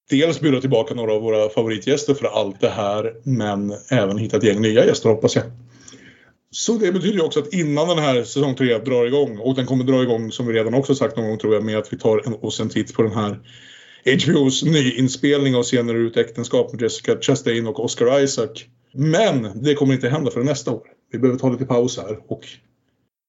dels 0.10 0.40
bjuda 0.40 0.62
tillbaka 0.62 0.94
några 0.94 1.14
av 1.14 1.22
våra 1.22 1.50
favoritgäster 1.50 2.14
för 2.14 2.26
allt 2.26 2.62
det 2.62 2.70
här 2.70 3.14
men 3.24 3.74
även 3.90 4.18
hitta 4.18 4.38
ett 4.38 4.44
gäng 4.44 4.62
nya 4.62 4.86
gäster 4.86 5.10
hoppas 5.10 5.36
jag. 5.36 5.46
Så 6.52 6.78
det 6.78 6.92
betyder 6.92 7.14
ju 7.14 7.22
också 7.22 7.40
att 7.40 7.54
innan 7.54 7.88
den 7.88 7.98
här 7.98 8.24
säsong 8.24 8.56
3 8.56 8.78
drar 8.78 9.06
igång 9.06 9.38
och 9.38 9.56
den 9.56 9.66
kommer 9.66 9.84
dra 9.84 10.04
igång 10.04 10.32
som 10.32 10.48
vi 10.48 10.54
redan 10.54 10.74
också 10.74 10.96
sagt 10.96 11.18
någon 11.18 11.28
gång 11.28 11.38
tror 11.38 11.54
jag 11.54 11.64
med 11.64 11.78
att 11.78 11.94
vi 11.94 11.98
tar 11.98 12.22
en, 12.26 12.34
oss 12.34 12.60
en 12.60 12.70
titt 12.70 12.94
på 12.94 13.02
den 13.02 13.12
här 13.12 13.40
HBOs 14.06 14.64
nyinspelning 14.64 15.56
av 15.56 15.64
Scener 15.64 15.96
ut 15.96 16.18
äktenskap 16.18 16.72
med 16.72 16.82
Jessica 16.82 17.22
Chastain 17.22 17.68
och 17.68 17.84
Oscar 17.84 18.24
Isaac. 18.24 18.50
Men 18.94 19.64
det 19.64 19.76
kommer 19.76 19.94
inte 19.94 20.10
hända 20.10 20.32
förrän 20.32 20.46
nästa 20.46 20.72
år. 20.72 20.84
Vi 21.12 21.20
behöver 21.20 21.40
ta 21.40 21.50
lite 21.50 21.66
paus 21.66 21.98
här 21.98 22.20
och 22.28 22.42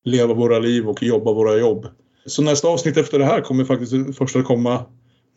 leva 0.05 0.35
våra 0.35 0.59
liv 0.59 0.89
och 0.89 1.03
jobba 1.03 1.33
våra 1.33 1.59
jobb. 1.59 1.87
Så 2.27 2.43
nästa 2.43 2.69
avsnitt 2.69 2.97
efter 2.97 3.19
det 3.19 3.25
här 3.25 3.41
kommer 3.41 3.65
faktiskt 3.65 4.17
först 4.19 4.37
att 4.37 4.45
komma 4.45 4.85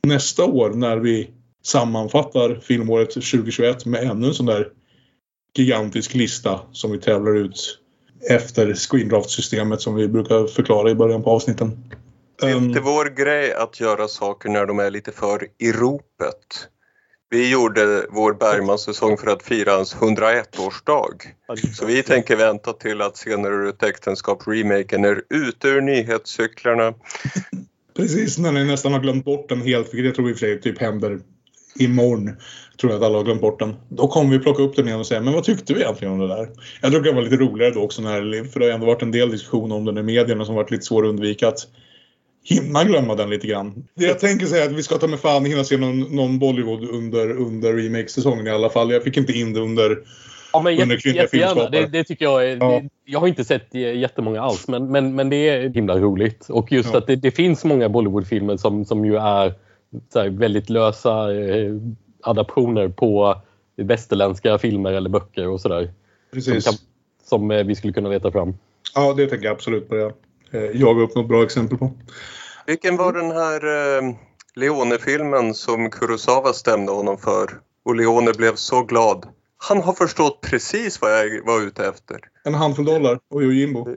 nästa 0.05 0.45
år 0.45 0.69
när 0.69 0.97
vi 0.97 1.29
sammanfattar 1.63 2.55
filmåret 2.55 3.09
2021 3.09 3.85
med 3.85 4.03
ännu 4.03 4.27
en 4.27 4.33
sån 4.33 4.45
där 4.45 4.67
gigantisk 5.57 6.13
lista 6.13 6.59
som 6.71 6.91
vi 6.91 6.99
tävlar 6.99 7.37
ut 7.37 7.79
efter 8.29 8.73
screendraft-systemet 8.73 9.81
som 9.81 9.95
vi 9.95 10.07
brukar 10.07 10.47
förklara 10.47 10.89
i 10.89 10.95
början 10.95 11.23
på 11.23 11.29
avsnitten. 11.31 11.89
Det 12.39 12.45
är 12.45 12.57
inte 12.57 12.79
vår 12.79 13.05
grej 13.05 13.53
att 13.53 13.79
göra 13.79 14.07
saker 14.07 14.49
när 14.49 14.65
de 14.65 14.79
är 14.79 14.91
lite 14.91 15.11
för 15.11 15.47
i 15.57 15.71
ropet. 15.71 16.69
Vi 17.29 17.51
gjorde 17.51 18.07
vår 18.09 18.33
Bergman-säsong 18.33 19.17
för 19.17 19.27
att 19.27 19.43
fira 19.43 19.71
hans 19.71 19.95
101-årsdag. 19.95 21.35
Så 21.73 21.85
vi 21.85 22.03
tänker 22.03 22.35
vänta 22.35 22.73
till 22.73 23.01
att 23.01 23.17
senare 23.17 23.69
ut 23.69 23.83
äktenskap-remaken 23.83 25.05
är 25.05 25.21
ute 25.29 25.67
ur 25.67 25.81
nyhetscyklarna. 25.81 26.93
Precis 27.95 28.37
när 28.37 28.51
ni 28.51 28.63
nästan 28.63 28.93
har 28.93 28.99
glömt 28.99 29.25
bort 29.25 29.49
den 29.49 29.61
helt, 29.61 29.93
vilket 29.93 30.05
jag 30.05 30.15
tror 30.15 30.29
i 30.29 30.33
och 30.33 30.37
för 30.37 30.45
sig 30.45 30.61
typ 30.61 30.79
händer 30.81 31.19
imorgon. 31.79 32.31
Tror 32.81 32.91
jag 32.91 32.97
att 32.97 33.05
alla 33.05 33.17
har 33.17 33.23
glömt 33.23 33.41
bort 33.41 33.59
den. 33.59 33.75
Då 33.89 34.07
kommer 34.07 34.31
vi 34.37 34.39
plocka 34.39 34.63
upp 34.63 34.75
den 34.75 34.87
igen 34.87 34.99
och 34.99 35.07
säga, 35.07 35.21
men 35.21 35.33
vad 35.33 35.43
tyckte 35.43 35.73
vi 35.73 35.81
egentligen 35.81 36.13
om 36.13 36.19
det 36.19 36.27
där? 36.27 36.49
Jag 36.81 36.91
tror 36.91 37.01
det 37.01 37.11
var 37.11 37.21
lite 37.21 37.35
roligare 37.35 37.73
då 37.73 37.81
också, 37.81 38.01
när, 38.01 38.43
för 38.51 38.59
det 38.59 38.65
har 38.65 38.73
ändå 38.73 38.85
varit 38.85 39.01
en 39.01 39.11
del 39.11 39.31
diskussion 39.31 39.71
om 39.71 39.85
den 39.85 39.97
i 39.97 40.03
medierna 40.03 40.45
som 40.45 40.55
varit 40.55 40.71
lite 40.71 40.85
svår 40.85 41.03
att 41.03 41.09
undvika. 41.09 41.47
Att 41.47 41.67
hinna 42.43 42.83
glömma 42.83 43.15
den 43.15 43.29
lite 43.29 43.47
grann. 43.47 43.87
Det 43.95 44.05
jag 44.05 44.19
tänker 44.19 44.45
säga 44.45 44.63
är 44.63 44.69
att 44.69 44.75
vi 44.75 44.83
ska 44.83 44.97
ta 44.97 45.07
med 45.07 45.19
fan 45.19 45.45
hinna 45.45 45.63
se 45.63 45.77
någon, 45.77 45.99
någon 45.99 46.39
Bollywood 46.39 46.89
under, 46.89 47.31
under 47.31 47.73
remake-säsongen 47.73 48.47
i 48.47 48.49
alla 48.49 48.69
fall. 48.69 48.91
Jag 48.91 49.03
fick 49.03 49.17
inte 49.17 49.33
in 49.33 49.53
det 49.53 49.59
under 49.59 49.97
Ja, 50.55 50.61
men 50.61 50.75
jätte, 50.75 51.09
jättegärna. 51.09 51.69
Det, 51.69 51.85
det, 51.85 52.03
tycker 52.03 52.25
jag 52.25 52.45
är, 52.45 52.57
ja. 52.57 52.69
det, 52.69 52.89
Jag 53.05 53.19
har 53.19 53.27
inte 53.27 53.45
sett 53.45 53.73
jättemånga 53.73 54.41
alls, 54.41 54.67
men, 54.67 54.91
men, 54.91 55.15
men 55.15 55.29
det 55.29 55.49
är 55.49 55.69
himla 55.69 55.97
roligt. 55.97 56.49
Och 56.49 56.71
just 56.71 56.89
ja. 56.91 56.97
att 56.97 57.07
det, 57.07 57.15
det, 57.15 57.31
finns 57.31 57.65
många 57.65 57.89
Bollywoodfilmer 57.89 58.57
som, 58.57 58.85
som 58.85 59.05
ju 59.05 59.15
är 59.15 59.53
här, 60.13 60.29
väldigt 60.29 60.69
lösa 60.69 61.33
eh, 61.33 61.73
adaptioner 62.23 62.87
på 62.87 63.41
västerländska 63.75 64.57
filmer 64.57 64.93
eller 64.93 65.09
böcker 65.09 65.47
och 65.47 65.61
sådär. 65.61 65.91
Precis. 66.33 66.63
Som, 66.63 66.73
kan, 66.73 66.79
som 67.23 67.51
eh, 67.51 67.63
vi 67.63 67.75
skulle 67.75 67.93
kunna 67.93 68.09
leta 68.09 68.31
fram. 68.31 68.53
Ja, 68.95 69.13
det 69.13 69.27
tänker 69.27 69.45
jag 69.45 69.53
absolut 69.53 69.89
på. 69.89 69.95
Det. 69.95 70.13
Eh, 70.51 70.81
jaga 70.81 71.01
upp 71.03 71.15
något 71.15 71.27
bra 71.27 71.43
exempel 71.43 71.77
på. 71.77 71.91
Vilken 72.67 72.97
var 72.97 73.13
den 73.13 73.31
här 73.31 73.61
eh, 73.97 74.15
Leone-filmen 74.55 75.53
som 75.53 75.89
Kurosawa 75.89 76.53
stämde 76.53 76.91
honom 76.91 77.17
för? 77.17 77.49
Och 77.85 77.95
Leone 77.95 78.33
blev 78.33 78.55
så 78.55 78.83
glad 78.83 79.25
han 79.57 79.81
har 79.81 79.93
förstått 79.93 80.41
precis 80.41 81.01
vad 81.01 81.11
jag 81.11 81.45
var 81.45 81.61
ute 81.61 81.87
efter. 81.87 82.19
En 82.43 82.53
handfull 82.53 82.85
dollar 82.85 83.19
och 83.29 83.43
Jojimbo. 83.43 83.87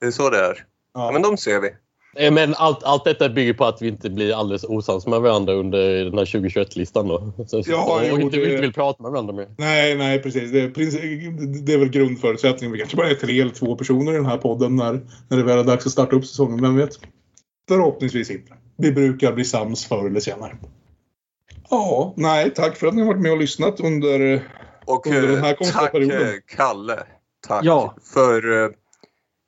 Det 0.00 0.06
är 0.06 0.10
så 0.10 0.30
det 0.30 0.38
är. 0.38 0.64
Ja. 0.94 1.10
men 1.12 1.22
de 1.22 1.36
ser 1.36 1.60
vi. 1.60 1.70
Eh, 2.16 2.32
men 2.32 2.54
allt, 2.54 2.84
allt 2.84 3.04
detta 3.04 3.28
bygger 3.28 3.52
på 3.52 3.64
att 3.64 3.82
vi 3.82 3.88
inte 3.88 4.10
blir 4.10 4.34
alldeles 4.34 4.64
osams 4.64 5.06
med 5.06 5.20
varandra 5.20 5.52
under 5.52 6.04
den 6.04 6.18
här 6.18 6.24
2021-listan 6.24 7.08
då. 7.08 7.32
Så, 7.46 7.62
ja, 7.66 7.94
och 7.94 8.06
jo, 8.10 8.20
inte, 8.20 8.36
det... 8.36 8.50
inte 8.50 8.60
vill 8.60 8.72
prata 8.72 9.02
med 9.02 9.12
varandra 9.12 9.34
mer. 9.34 9.48
Nej, 9.58 9.96
nej 9.96 10.22
precis. 10.22 10.52
Det 10.52 10.60
är, 10.60 11.64
det 11.64 11.72
är 11.72 11.78
väl 11.78 11.88
grundförutsättningen. 11.88 12.72
Vi 12.72 12.78
kanske 12.78 12.96
bara 12.96 13.10
är 13.10 13.14
tre 13.14 13.40
eller 13.40 13.52
två 13.52 13.76
personer 13.76 14.12
i 14.12 14.16
den 14.16 14.26
här 14.26 14.38
podden 14.38 14.76
när, 14.76 15.00
när 15.28 15.36
det 15.36 15.42
väl 15.42 15.58
är 15.58 15.64
dags 15.64 15.86
att 15.86 15.92
starta 15.92 16.16
upp 16.16 16.26
säsongen. 16.26 16.62
Vem 16.62 16.76
vet? 16.76 16.98
Förhoppningsvis 17.68 18.30
inte. 18.30 18.52
Vi 18.76 18.92
brukar 18.92 19.32
bli 19.32 19.44
sams 19.44 19.86
förr 19.86 20.06
eller 20.06 20.20
senare. 20.20 20.56
Ja, 21.70 22.14
nej, 22.16 22.54
tack 22.54 22.76
för 22.76 22.86
att 22.86 22.94
ni 22.94 23.00
har 23.00 23.08
varit 23.08 23.22
med 23.22 23.32
och 23.32 23.38
lyssnat 23.38 23.80
under 23.80 24.42
och 24.88 25.06
eh, 25.06 25.54
tack 25.72 25.92
perioden. 25.92 26.22
Eh, 26.22 26.34
Kalle. 26.56 26.98
Tack. 27.46 27.64
Ja. 27.64 27.94
För 28.14 28.62
eh, 28.64 28.70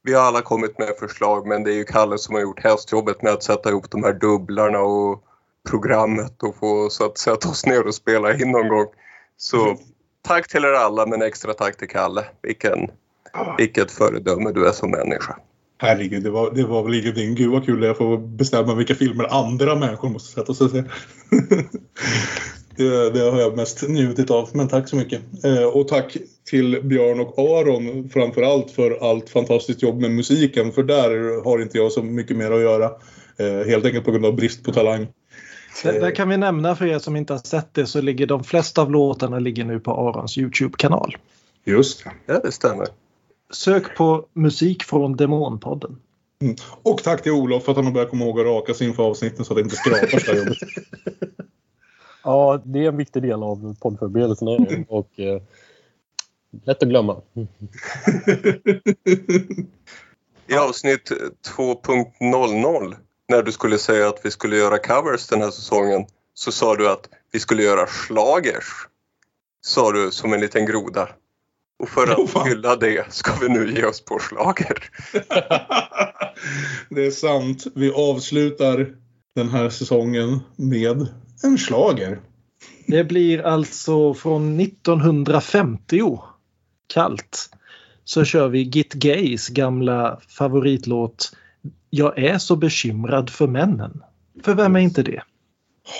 vi 0.03 0.15
har 0.15 0.23
alla 0.23 0.43
kommit 0.43 0.79
med 0.79 0.89
förslag 0.99 1.47
men 1.47 1.65
det 1.65 1.73
är 1.73 1.75
ju 1.75 1.85
Kalle 1.85 2.19
som 2.19 2.35
har 2.35 2.43
gjort 2.43 2.63
hästjobbet 2.63 3.23
med 3.23 3.33
att 3.33 3.43
sätta 3.43 3.71
ihop 3.71 3.91
de 3.91 4.05
här 4.05 4.13
dubblarna 4.13 4.79
och 4.79 5.25
programmet 5.69 6.43
och 6.43 6.57
få 6.57 6.87
oss 6.87 7.01
att 7.01 7.19
sätta 7.19 7.49
oss 7.49 7.67
ner 7.67 7.87
och 7.87 7.95
spela 7.95 8.35
in 8.35 8.51
någon 8.51 8.69
gång. 8.69 8.87
Så 9.37 9.65
mm. 9.65 9.77
tack 10.23 10.49
till 10.49 10.65
er 10.65 10.73
alla 10.73 11.07
men 11.07 11.23
extra 11.23 11.55
tack 11.55 11.77
till 11.77 11.89
Kalle. 11.89 12.25
Vilken, 12.43 12.91
ah. 13.33 13.55
Vilket 13.59 13.91
föredöme 13.91 14.53
du 14.53 14.67
är 14.67 14.73
som 14.73 14.91
människa. 14.91 15.37
Herregud, 15.79 16.23
det 16.23 16.31
var, 16.31 16.51
det 16.51 16.65
var 16.65 16.83
väl 16.83 16.95
ingenting. 16.95 17.35
Gud 17.35 17.51
vad 17.51 17.65
kul 17.65 17.81
det 17.81 17.87
är 17.87 17.91
att 17.91 17.99
få 17.99 18.17
bestämma 18.17 18.75
vilka 18.75 18.95
filmer 18.95 19.25
andra 19.25 19.75
människor 19.75 20.09
måste 20.09 20.33
sätta 20.33 20.55
sig 20.55 20.65
och 20.65 20.71
se. 20.71 20.85
Det, 22.85 23.11
det 23.11 23.31
har 23.31 23.41
jag 23.41 23.57
mest 23.57 23.89
njutit 23.89 24.31
av, 24.31 24.49
men 24.53 24.69
tack 24.69 24.89
så 24.89 24.97
mycket. 24.97 25.45
Eh, 25.45 25.65
och 25.65 25.89
tack 25.89 26.17
till 26.45 26.83
Björn 26.83 27.21
och 27.21 27.39
Aron 27.39 28.09
framförallt 28.09 28.71
för 28.71 29.11
allt 29.11 29.31
fantastiskt 29.31 29.83
jobb 29.83 30.01
med 30.01 30.11
musiken, 30.11 30.73
för 30.73 30.83
där 30.83 31.45
har 31.45 31.63
inte 31.63 31.79
jag 31.79 31.93
så 31.93 32.03
mycket 32.03 32.37
mer 32.37 32.51
att 32.51 32.61
göra. 32.61 32.91
Eh, 33.37 33.67
helt 33.67 33.85
enkelt 33.85 34.05
på 34.05 34.11
grund 34.11 34.27
av 34.27 34.37
brist 34.37 34.65
på 34.65 34.73
talang. 34.73 35.07
Där, 35.83 36.01
där 36.01 36.15
kan 36.15 36.29
vi 36.29 36.37
nämna 36.37 36.77
för 36.77 36.87
er 36.87 36.99
som 36.99 37.17
inte 37.17 37.33
har 37.33 37.41
sett 37.41 37.75
det 37.75 37.87
så 37.87 38.01
ligger 38.01 38.27
de 38.27 38.45
flesta 38.45 38.83
av 38.83 38.91
låtarna 38.91 39.39
ligger 39.39 39.65
nu 39.65 39.81
på 39.81 39.91
Arons 39.91 40.39
Youtube-kanal. 40.39 41.17
Just 41.65 42.05
det. 42.05 42.11
Ja, 42.27 42.41
det 42.41 42.53
stämmer. 42.53 42.87
Sök 43.53 43.97
på 43.97 44.27
musik 44.33 44.83
från 44.83 45.17
Demonpodden. 45.17 45.97
Mm. 46.43 46.57
Och 46.83 47.03
tack 47.03 47.23
till 47.23 47.33
Olof 47.33 47.65
för 47.65 47.73
att 47.73 47.77
han 47.77 47.85
har 47.87 47.93
börjat 47.93 48.11
komma 48.11 48.25
ihåg 48.25 48.41
att 48.41 48.47
raka 48.47 48.75
sig 48.75 48.87
inför 48.87 49.03
avsnitten 49.03 49.45
så 49.45 49.53
att 49.53 49.57
det 49.57 49.63
inte 49.63 49.77
skrapar 49.77 50.19
så 50.19 50.37
jobbet. 50.37 50.59
Ja, 52.23 52.63
det 52.65 52.85
är 52.85 52.89
en 52.89 52.97
viktig 52.97 53.23
del 53.23 53.43
av 53.43 53.77
poddförberedelserna 53.81 54.85
och 54.89 55.21
eh, 55.21 55.43
lätt 56.65 56.83
att 56.83 56.89
glömma. 56.89 57.21
I 60.47 60.55
avsnitt 60.55 61.13
2.00 61.57 62.97
när 63.29 63.43
du 63.43 63.53
skulle 63.53 63.79
säga 63.79 64.09
att 64.09 64.21
vi 64.25 64.31
skulle 64.31 64.57
göra 64.57 64.79
covers 64.79 65.27
den 65.27 65.41
här 65.41 65.51
säsongen 65.51 66.07
så 66.35 66.53
sa 66.53 66.77
du 66.77 66.89
att 66.89 67.09
vi 67.33 67.39
skulle 67.39 67.63
göra 67.63 67.87
slagers. 67.87 68.87
Sa 69.63 69.93
du 69.93 70.11
som 70.11 70.33
en 70.33 70.41
liten 70.41 70.67
groda. 70.67 71.09
Och 71.79 71.89
för 71.89 72.07
Oh, 72.07 72.25
att 72.25 72.31
fan. 72.31 72.49
fylla 72.49 72.77
det 72.77 73.13
ska 73.13 73.33
vi 73.41 73.49
nu 73.49 73.75
ge 73.75 73.85
oss 73.85 74.05
på 74.05 74.19
slager. 74.19 74.91
det 76.91 77.07
är 77.07 77.11
sant. 77.11 77.67
Vi 77.75 77.93
avslutar 77.93 78.97
den 79.35 79.49
här 79.49 79.71
säsongen 79.71 80.41
med 80.57 81.09
en 81.43 81.59
slager. 81.59 82.21
Det 82.87 83.05
blir 83.05 83.41
alltså 83.41 84.15
från 84.15 84.61
1950 84.61 86.19
kallt. 86.95 87.51
Så 88.05 88.25
kör 88.25 88.49
vi 88.49 88.63
Git 88.63 88.93
Gays 88.93 89.49
gamla 89.49 90.21
favoritlåt 90.29 91.33
Jag 91.91 92.19
är 92.19 92.39
så 92.39 92.57
bekymrad 92.57 93.31
för 93.31 93.47
männen. 93.47 94.03
För 94.45 94.55
vem 94.55 94.77
är 94.77 94.81
inte 94.81 95.03
det? 95.03 95.23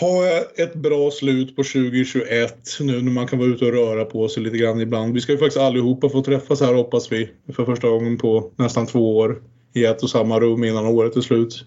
Ha 0.01 0.27
ett 0.57 0.75
bra 0.75 1.11
slut 1.11 1.57
på 1.57 1.63
2021 1.63 2.57
nu 2.81 3.03
när 3.03 3.13
man 3.13 3.27
kan 3.27 3.39
vara 3.39 3.49
ute 3.49 3.65
och 3.65 3.73
röra 3.73 4.05
på 4.05 4.29
sig 4.29 4.43
lite 4.43 4.57
grann 4.57 4.81
ibland. 4.81 5.15
Vi 5.15 5.21
ska 5.21 5.33
ju 5.33 5.39
faktiskt 5.39 5.61
allihopa 5.61 6.09
få 6.09 6.23
träffas 6.23 6.61
här 6.61 6.75
hoppas 6.75 7.13
vi 7.13 7.31
för 7.53 7.65
första 7.65 7.89
gången 7.89 8.19
på 8.19 8.51
nästan 8.57 8.87
två 8.87 9.17
år 9.17 9.43
i 9.75 9.85
ett 9.85 10.03
och 10.03 10.11
samma 10.11 10.41
rum 10.41 10.65
innan 10.65 10.87
året 10.87 11.17
är 11.17 11.21
slut. 11.21 11.65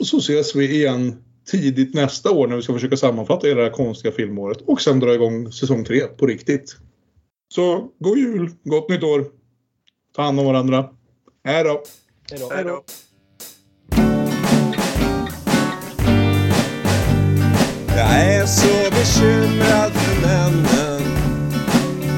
Och 0.00 0.06
så 0.06 0.18
ses 0.18 0.56
vi 0.56 0.74
igen 0.74 1.16
tidigt 1.50 1.94
nästa 1.94 2.30
år 2.30 2.46
när 2.46 2.56
vi 2.56 2.62
ska 2.62 2.72
försöka 2.72 2.96
sammanfatta 2.96 3.46
hela 3.46 3.60
det 3.60 3.66
här 3.66 3.74
konstiga 3.74 4.12
filmåret 4.12 4.60
och 4.60 4.80
sen 4.80 5.00
dra 5.00 5.14
igång 5.14 5.52
säsong 5.52 5.84
tre 5.84 6.06
på 6.06 6.26
riktigt. 6.26 6.76
Så 7.54 7.88
god 7.98 8.18
jul, 8.18 8.50
gott 8.64 8.88
nytt 8.88 9.02
år. 9.02 9.24
Ta 10.16 10.22
hand 10.22 10.40
om 10.40 10.46
varandra. 10.46 10.88
Hej 11.44 11.64
då! 11.64 11.82
Hej 12.50 12.64
då. 12.64 12.82
Jag 17.96 18.20
är 18.20 18.46
så 18.46 18.90
bekymrad 18.90 19.92
för 19.92 20.26
männen 20.26 21.02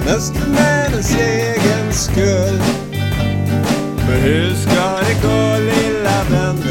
Mest 0.04 0.36
för 0.36 0.50
männens 0.50 1.16
egen 1.18 1.92
skull 1.92 2.58
För 4.06 4.20
hur 4.20 4.54
ska 4.54 4.96
det 4.96 5.22
gå 5.22 5.58
lilla 5.58 6.24
vännen 6.30 6.62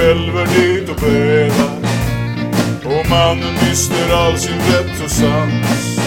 skälver 0.00 0.46
dit 0.46 0.88
och 0.88 0.96
bävar 0.96 1.70
Och 2.84 3.10
mannen 3.10 3.54
mister 3.68 4.14
all 4.14 4.38
sin 4.38 4.58
vett 4.58 5.04
och 5.04 5.10
sans. 5.10 5.98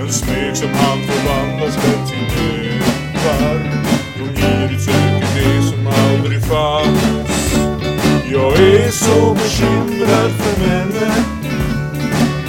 En 0.00 0.12
smek 0.12 0.56
som 0.56 0.68
han 0.68 0.98
förvandlas 1.02 1.76
lätt 1.76 2.08
till 2.08 2.26
dövar 2.36 3.82
Då 4.18 4.24
girigt 4.24 4.82
söker 4.82 5.28
det 5.34 5.62
som 5.62 5.86
aldrig 5.86 6.42
fanns. 6.44 7.54
Jag 8.32 8.52
är 8.52 8.90
så 8.90 9.34
bekymrad 9.34 10.30
för 10.30 10.66
männen. 10.66 11.24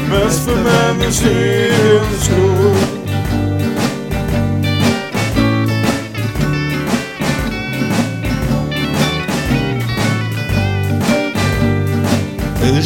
Mest 0.09 0.45
för 0.45 0.55
männens 0.55 1.25
egen 1.25 2.19
skull. 2.19 2.94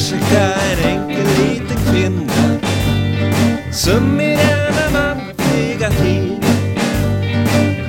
Ursäkta 0.10 0.56
en 0.72 0.80
enkel 0.90 1.28
liten 1.38 1.78
kvinna 1.92 2.60
Som 3.72 4.22
i 4.22 4.36
denna 4.36 4.90
man 4.94 5.18
tid 5.38 5.80
till 5.80 6.40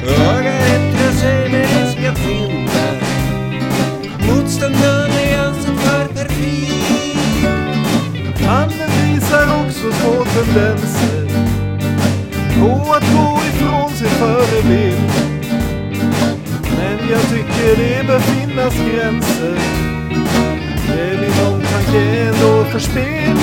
Vågar 0.02 0.61
yttra 0.66 1.12
sig 1.12 1.48
med 1.50 1.68
det 1.68 1.92
ska 1.92 2.14
finna 2.14 2.85
Motstånd 4.26 4.74
i 4.74 5.35
alltså 5.35 5.72
för 5.72 6.09
perfid 6.09 7.16
Mannen 8.46 8.90
visar 9.02 9.61
också 9.61 9.92
små 9.92 10.24
tendenser 10.24 11.30
på 12.61 12.92
att 12.92 13.12
gå 13.12 13.38
ifrån 13.48 13.90
sin 13.90 14.09
förebild. 14.09 15.11
Men 16.76 17.09
jag 17.11 17.22
tycker 17.22 17.76
det 17.76 18.06
bör 18.06 18.20
finnas 18.20 18.74
gränser 18.74 19.79
förspel. 22.80 23.36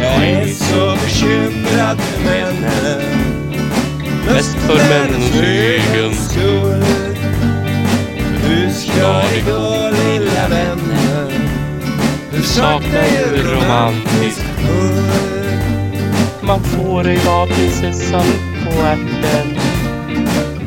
Jag 0.00 0.28
är 0.28 0.46
så 0.46 0.96
bekymrad 1.04 2.00
för 2.00 2.24
männen. 2.24 3.02
Mest 4.26 4.56
för 4.56 4.76
männens 4.76 5.40
egen 5.40 6.14
skull. 6.14 6.84
Hur 8.42 8.70
ska 8.70 9.22
det 9.34 9.50
gå 9.50 9.90
lilla 9.90 10.48
vännen? 10.48 11.32
Du 12.32 12.42
saknar 12.42 13.04
ju 13.04 13.42
romantisk 13.42 14.42
hull 14.58 15.02
Man 16.40 16.60
får 16.64 17.06
ej 17.06 17.18
vara 17.26 17.46
prinsessan 17.46 18.26
på 18.64 18.82
ärten. 18.82 19.58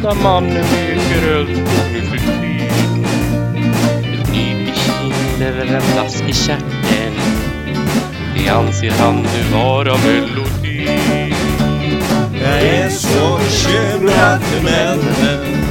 När 0.03 0.23
mannen 0.23 0.53
leker 0.53 1.31
öld 1.31 1.49
nu 1.93 2.01
för 2.01 2.17
tiden 2.17 3.05
Ett 4.13 4.35
i 4.35 4.73
kind 4.75 5.41
eller 5.41 5.65
en 5.65 6.29
i 6.29 6.33
stjärten 6.33 6.70
det 8.43 8.49
anser 8.49 8.91
han 8.91 9.15
nu 9.15 9.58
vara 9.58 9.97
melodi. 9.97 10.88
Jag 12.41 12.62
är 12.62 12.89
så 12.89 13.38
bekymrad 13.38 14.41
för 14.43 14.63
männen. 14.63 15.65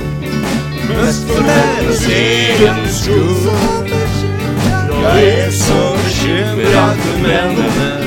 Mest 0.88 1.30
för 1.30 1.42
männens 1.42 2.08
egen 2.08 2.88
skull. 2.88 3.50
Jag 5.02 5.22
är 5.22 5.50
så 5.50 5.96
bekymrad 6.04 6.96
för 6.96 7.28
männen. 7.28 8.04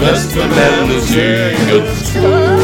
Mest 0.00 0.32
för 0.32 0.48
männens 0.48 1.16
egen 1.16 1.96
skull. 2.04 2.55